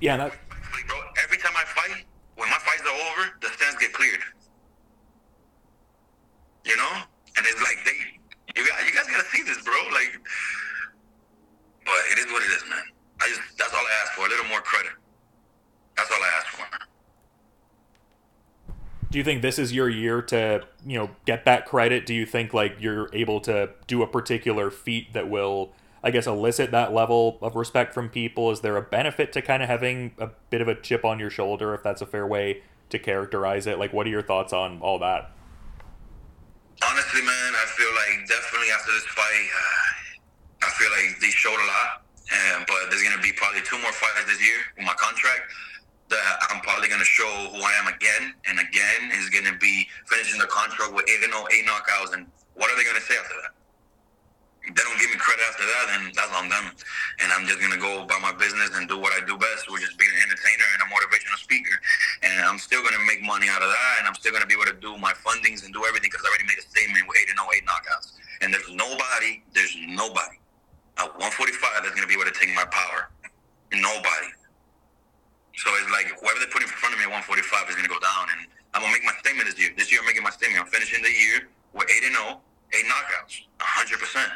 Yeah, 0.00 0.16
that. 0.16 0.32
Bro, 0.86 0.98
every 1.24 1.38
time 1.38 1.52
I 1.56 1.64
fight, 1.74 2.06
when 2.36 2.48
my 2.48 2.60
fights 2.62 2.82
are 2.86 2.98
over, 3.12 3.34
the 3.42 3.48
stands 3.58 3.76
get 3.82 3.92
cleared. 3.92 4.22
You 6.64 6.76
know, 6.76 6.92
and 7.36 7.42
it's 7.46 7.60
like 7.62 7.82
they, 7.84 7.96
you 8.54 8.62
guys, 8.68 8.84
you 8.86 8.94
guys 8.94 9.06
gotta 9.06 9.26
see 9.32 9.42
this, 9.42 9.58
bro. 9.64 9.74
Like, 9.90 10.20
but 11.84 12.00
it 12.12 12.18
is 12.20 12.26
what 12.30 12.42
it 12.42 12.52
is, 12.54 12.64
man. 12.68 12.84
I 13.20 13.28
just 13.28 13.58
that's 13.58 13.72
all 13.72 13.82
I 13.82 13.94
ask 14.04 14.12
for, 14.12 14.26
a 14.26 14.28
little 14.28 14.46
more 14.46 14.60
credit. 14.60 14.92
That's 15.96 16.10
all 16.10 16.22
I 16.22 16.30
ask 16.38 16.46
for 16.54 16.87
do 19.10 19.18
you 19.18 19.24
think 19.24 19.42
this 19.42 19.58
is 19.58 19.72
your 19.72 19.88
year 19.88 20.20
to 20.22 20.66
you 20.86 20.98
know 20.98 21.10
get 21.24 21.44
that 21.44 21.66
credit? 21.66 22.06
Do 22.06 22.14
you 22.14 22.26
think 22.26 22.52
like 22.52 22.76
you're 22.78 23.08
able 23.12 23.40
to 23.42 23.70
do 23.86 24.02
a 24.02 24.06
particular 24.06 24.70
feat 24.70 25.12
that 25.12 25.28
will 25.28 25.72
i 26.02 26.12
guess 26.12 26.28
elicit 26.28 26.70
that 26.70 26.92
level 26.92 27.38
of 27.40 27.56
respect 27.56 27.94
from 27.94 28.08
people? 28.08 28.50
Is 28.50 28.60
there 28.60 28.76
a 28.76 28.82
benefit 28.82 29.32
to 29.32 29.42
kind 29.42 29.62
of 29.62 29.68
having 29.68 30.12
a 30.18 30.28
bit 30.50 30.60
of 30.60 30.68
a 30.68 30.74
chip 30.74 31.04
on 31.04 31.18
your 31.18 31.30
shoulder 31.30 31.74
if 31.74 31.82
that's 31.82 32.02
a 32.02 32.06
fair 32.06 32.26
way 32.26 32.62
to 32.90 32.98
characterize 32.98 33.66
it? 33.66 33.78
Like 33.78 33.92
what 33.92 34.06
are 34.06 34.10
your 34.10 34.22
thoughts 34.22 34.52
on 34.52 34.80
all 34.80 34.98
that? 34.98 35.32
Honestly 36.84 37.22
man 37.22 37.52
i 37.56 37.66
feel 37.66 37.90
like 37.90 38.28
definitely 38.28 38.70
after 38.70 38.92
this 38.92 39.06
fight 39.06 39.48
uh, 39.50 40.66
i 40.66 40.70
feel 40.78 40.90
like 40.92 41.18
they 41.20 41.26
showed 41.26 41.58
a 41.58 41.66
lot 41.66 42.04
but 42.68 42.90
there's 42.90 43.02
to 43.02 43.18
be 43.22 43.32
probably 43.32 43.60
two 43.64 43.80
more 43.80 43.92
fights 43.92 44.24
this 44.26 44.40
year 44.40 44.60
with 44.76 44.86
my 44.86 44.94
contract 44.94 45.50
that 46.08 46.24
I'm 46.48 46.60
probably 46.60 46.88
going 46.88 47.04
to 47.04 47.08
show 47.08 47.28
who 47.52 47.60
I 47.60 47.72
am 47.80 47.88
again 47.92 48.32
and 48.48 48.56
again 48.60 49.12
is 49.12 49.28
going 49.28 49.44
to 49.44 49.56
be 49.60 49.88
finishing 50.08 50.40
the 50.40 50.48
contract 50.48 50.92
with 50.92 51.04
8 51.08 51.20
0, 51.20 51.32
8 51.32 51.66
knockouts. 51.68 52.12
And 52.16 52.26
what 52.56 52.72
are 52.72 52.76
they 52.76 52.84
going 52.84 52.96
to 52.96 53.04
say 53.04 53.16
after 53.16 53.36
that? 53.44 53.52
If 54.68 54.76
they 54.76 54.84
don't 54.84 55.00
give 55.00 55.08
me 55.08 55.16
credit 55.16 55.44
after 55.48 55.64
that, 55.64 55.84
then 55.88 56.12
that's 56.12 56.34
on 56.36 56.52
them. 56.52 56.76
And 57.24 57.32
I'm 57.32 57.48
just 57.48 57.56
going 57.56 57.72
to 57.72 57.80
go 57.80 58.04
about 58.04 58.20
my 58.20 58.36
business 58.36 58.68
and 58.76 58.84
do 58.84 59.00
what 59.00 59.16
I 59.16 59.24
do 59.24 59.36
best, 59.40 59.64
which 59.72 59.80
is 59.80 59.96
being 59.96 60.12
an 60.12 60.28
entertainer 60.28 60.66
and 60.76 60.84
a 60.84 60.88
motivational 60.92 61.40
speaker. 61.40 61.72
And 62.20 62.44
I'm 62.44 62.60
still 62.60 62.84
going 62.84 62.96
to 62.96 63.04
make 63.08 63.24
money 63.24 63.48
out 63.48 63.64
of 63.64 63.72
that. 63.72 63.94
And 64.00 64.04
I'm 64.04 64.16
still 64.16 64.32
going 64.32 64.44
to 64.44 64.50
be 64.50 64.56
able 64.56 64.68
to 64.68 64.76
do 64.76 64.96
my 65.00 65.16
fundings 65.24 65.64
and 65.64 65.72
do 65.72 65.88
everything 65.88 66.12
because 66.12 66.24
I 66.24 66.28
already 66.28 66.48
made 66.48 66.60
a 66.60 66.66
statement 66.68 67.08
with 67.08 67.16
8 67.16 67.32
0, 67.32 67.48
8 67.48 67.64
knockouts. 67.64 68.08
And 68.44 68.52
there's 68.52 68.68
nobody, 68.76 69.40
there's 69.56 69.72
nobody 69.88 70.36
at 71.00 71.08
145 71.16 71.84
that's 71.84 71.94
going 71.94 72.04
to 72.04 72.10
be 72.10 72.18
able 72.18 72.28
to 72.28 72.36
take 72.36 72.52
my 72.52 72.66
power. 72.68 73.08
Nobody. 73.72 74.28
So 75.58 75.68
it's 75.74 75.90
like 75.90 76.06
whoever 76.06 76.38
they 76.38 76.46
put 76.46 76.62
in 76.62 76.68
front 76.68 76.94
of 76.94 77.02
me 77.02 77.10
at 77.10 77.10
145 77.10 77.42
is 77.68 77.74
going 77.74 77.82
to 77.82 77.90
go 77.90 77.98
down, 77.98 78.30
and 78.30 78.46
I'm 78.74 78.82
gonna 78.82 78.92
make 78.94 79.02
my 79.02 79.10
statement 79.18 79.50
this 79.50 79.58
year. 79.58 79.74
This 79.76 79.90
year 79.90 79.98
I'm 79.98 80.06
making 80.06 80.22
my 80.22 80.30
statement. 80.30 80.62
I'm 80.62 80.70
finishing 80.70 81.02
the 81.02 81.10
year 81.10 81.50
with 81.74 81.90
eight 81.90 82.06
and 82.06 82.14
0, 82.14 82.38
eight 82.78 82.86
knockouts, 82.86 83.42
100. 83.58 83.98
percent 83.98 84.30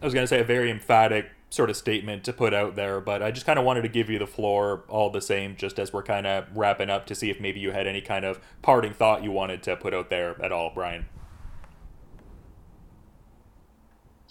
I 0.00 0.04
was 0.04 0.12
gonna 0.12 0.26
say 0.26 0.40
a 0.40 0.44
very 0.44 0.70
emphatic 0.70 1.30
sort 1.48 1.70
of 1.70 1.76
statement 1.76 2.22
to 2.24 2.34
put 2.34 2.52
out 2.52 2.76
there, 2.76 3.00
but 3.00 3.22
I 3.22 3.30
just 3.30 3.46
kind 3.46 3.58
of 3.58 3.64
wanted 3.64 3.80
to 3.82 3.88
give 3.88 4.10
you 4.10 4.18
the 4.18 4.26
floor 4.26 4.84
all 4.88 5.08
the 5.08 5.22
same, 5.22 5.56
just 5.56 5.78
as 5.78 5.94
we're 5.94 6.02
kind 6.02 6.26
of 6.26 6.44
wrapping 6.54 6.90
up 6.90 7.06
to 7.06 7.14
see 7.14 7.30
if 7.30 7.40
maybe 7.40 7.60
you 7.60 7.70
had 7.70 7.86
any 7.86 8.02
kind 8.02 8.26
of 8.26 8.40
parting 8.60 8.92
thought 8.92 9.24
you 9.24 9.32
wanted 9.32 9.62
to 9.64 9.76
put 9.76 9.94
out 9.94 10.10
there 10.10 10.36
at 10.44 10.52
all, 10.52 10.68
Bryan. 10.68 11.06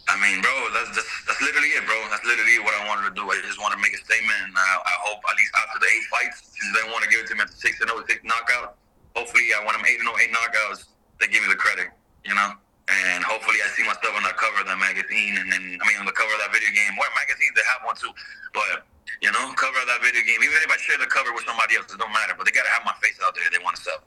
I 0.08 0.22
mean, 0.22 0.42
bro, 0.42 0.52
that's, 0.74 0.96
that's 0.96 1.19
that's 1.40 1.56
literally 1.56 1.72
it, 1.72 1.88
bro. 1.88 1.96
That's 2.12 2.28
literally 2.28 2.60
what 2.60 2.76
I 2.76 2.84
wanted 2.92 3.08
to 3.08 3.16
do. 3.16 3.24
I 3.24 3.40
just 3.48 3.64
want 3.64 3.72
to 3.72 3.80
make 3.80 3.96
a 3.96 4.02
statement, 4.04 4.36
and 4.44 4.52
I, 4.60 4.76
I 4.84 4.96
hope 5.08 5.24
at 5.24 5.36
least 5.40 5.56
after 5.56 5.80
the 5.80 5.88
eight 5.88 6.06
fights, 6.12 6.52
since 6.52 6.68
they 6.76 6.84
want 6.92 7.00
to 7.08 7.10
give 7.10 7.24
it 7.24 7.32
to 7.32 7.36
me 7.40 7.48
at 7.48 7.50
the 7.52 7.56
six 7.56 7.80
and 7.80 7.88
over 7.88 8.04
oh, 8.04 8.12
six 8.12 8.20
knockout, 8.28 8.76
hopefully 9.16 9.48
I 9.56 9.64
want 9.64 9.80
them 9.80 9.88
eight 9.88 10.04
and 10.04 10.10
0, 10.12 10.20
eight 10.20 10.36
knockouts. 10.36 10.92
They 11.24 11.32
give 11.32 11.40
me 11.40 11.48
the 11.48 11.56
credit, 11.56 11.96
you 12.28 12.36
know. 12.36 12.60
And 12.92 13.24
hopefully 13.24 13.56
I 13.64 13.72
see 13.72 13.88
myself 13.88 14.20
on 14.20 14.26
the 14.28 14.36
cover 14.36 14.60
of 14.60 14.68
that 14.68 14.84
magazine, 14.84 15.40
and 15.40 15.48
then 15.48 15.80
I 15.80 15.84
mean 15.88 15.96
on 16.04 16.08
the 16.10 16.16
cover 16.16 16.28
of 16.28 16.44
that 16.44 16.52
video 16.52 16.76
game. 16.76 16.92
What 17.00 17.08
magazines 17.16 17.56
they 17.56 17.64
have 17.72 17.88
one 17.88 17.96
too, 17.96 18.12
but 18.52 18.84
you 19.24 19.32
know, 19.32 19.40
cover 19.56 19.80
of 19.80 19.88
that 19.88 20.04
video 20.04 20.20
game. 20.28 20.44
Even 20.44 20.60
if 20.60 20.68
I 20.68 20.76
share 20.76 21.00
the 21.00 21.08
cover 21.08 21.32
with 21.32 21.48
somebody 21.48 21.80
else, 21.80 21.88
it 21.88 22.02
don't 22.02 22.12
matter. 22.12 22.36
But 22.36 22.50
they 22.50 22.54
gotta 22.56 22.72
have 22.76 22.84
my 22.84 22.96
face 23.00 23.16
out 23.24 23.32
there. 23.32 23.48
They 23.48 23.64
want 23.64 23.80
to 23.80 23.84
sell. 23.88 24.04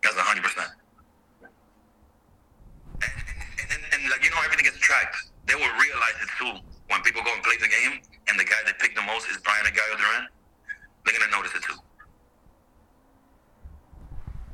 That's 0.00 0.16
hundred 0.16 0.48
percent. 0.48 0.72
And, 3.04 3.68
and, 3.68 3.82
and, 3.98 4.00
like 4.08 4.24
you 4.24 4.32
know, 4.32 4.40
everything 4.46 4.64
gets 4.64 4.80
tracked. 4.80 5.34
They 5.46 5.54
will 5.54 5.74
realize 5.76 6.18
it 6.22 6.30
too 6.38 6.54
when 6.88 7.02
people 7.02 7.22
go 7.22 7.32
and 7.32 7.42
play 7.42 7.56
the 7.60 7.68
game, 7.68 8.00
and 8.28 8.38
the 8.38 8.44
guy 8.44 8.60
that 8.66 8.78
picked 8.78 8.96
the 8.96 9.02
most 9.02 9.28
is 9.28 9.36
Bryan 9.38 9.64
Aguayo 9.66 9.96
Duran. 9.96 10.28
They're 11.04 11.18
gonna 11.18 11.30
notice 11.30 11.54
it 11.54 11.62
too. 11.62 11.76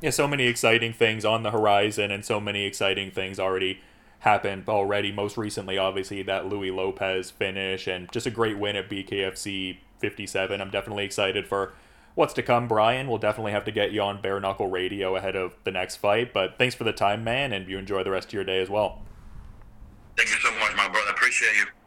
so 0.11 0.27
many 0.27 0.47
exciting 0.47 0.93
things 0.93 1.25
on 1.25 1.43
the 1.43 1.51
horizon, 1.51 2.11
and 2.11 2.23
so 2.23 2.39
many 2.39 2.65
exciting 2.65 3.11
things 3.11 3.39
already 3.39 3.81
happened 4.19 4.65
already. 4.67 5.11
Most 5.11 5.37
recently, 5.37 5.77
obviously, 5.77 6.21
that 6.23 6.47
Louie 6.47 6.71
Lopez 6.71 7.31
finish, 7.31 7.87
and 7.87 8.11
just 8.11 8.25
a 8.25 8.31
great 8.31 8.57
win 8.57 8.75
at 8.75 8.89
BKFC 8.89 9.77
57. 9.99 10.61
I'm 10.61 10.71
definitely 10.71 11.05
excited 11.05 11.47
for 11.47 11.73
what's 12.15 12.33
to 12.33 12.43
come, 12.43 12.67
Bryan. 12.67 13.07
We'll 13.07 13.17
definitely 13.17 13.51
have 13.51 13.65
to 13.65 13.71
get 13.71 13.91
you 13.91 14.01
on 14.01 14.21
Bare 14.21 14.39
Knuckle 14.39 14.69
Radio 14.69 15.15
ahead 15.15 15.35
of 15.35 15.55
the 15.63 15.71
next 15.71 15.97
fight. 15.97 16.33
But 16.33 16.57
thanks 16.57 16.75
for 16.75 16.83
the 16.83 16.93
time, 16.93 17.23
man, 17.23 17.53
and 17.53 17.67
you 17.67 17.77
enjoy 17.77 18.03
the 18.03 18.11
rest 18.11 18.29
of 18.29 18.33
your 18.33 18.43
day 18.43 18.61
as 18.61 18.69
well. 18.69 19.01
Thank 20.17 20.29
you 20.29 20.35
so 20.37 20.51
much, 20.59 20.75
my 20.75 20.89
brother. 20.89 21.11
Appreciate 21.11 21.55
you. 21.55 21.80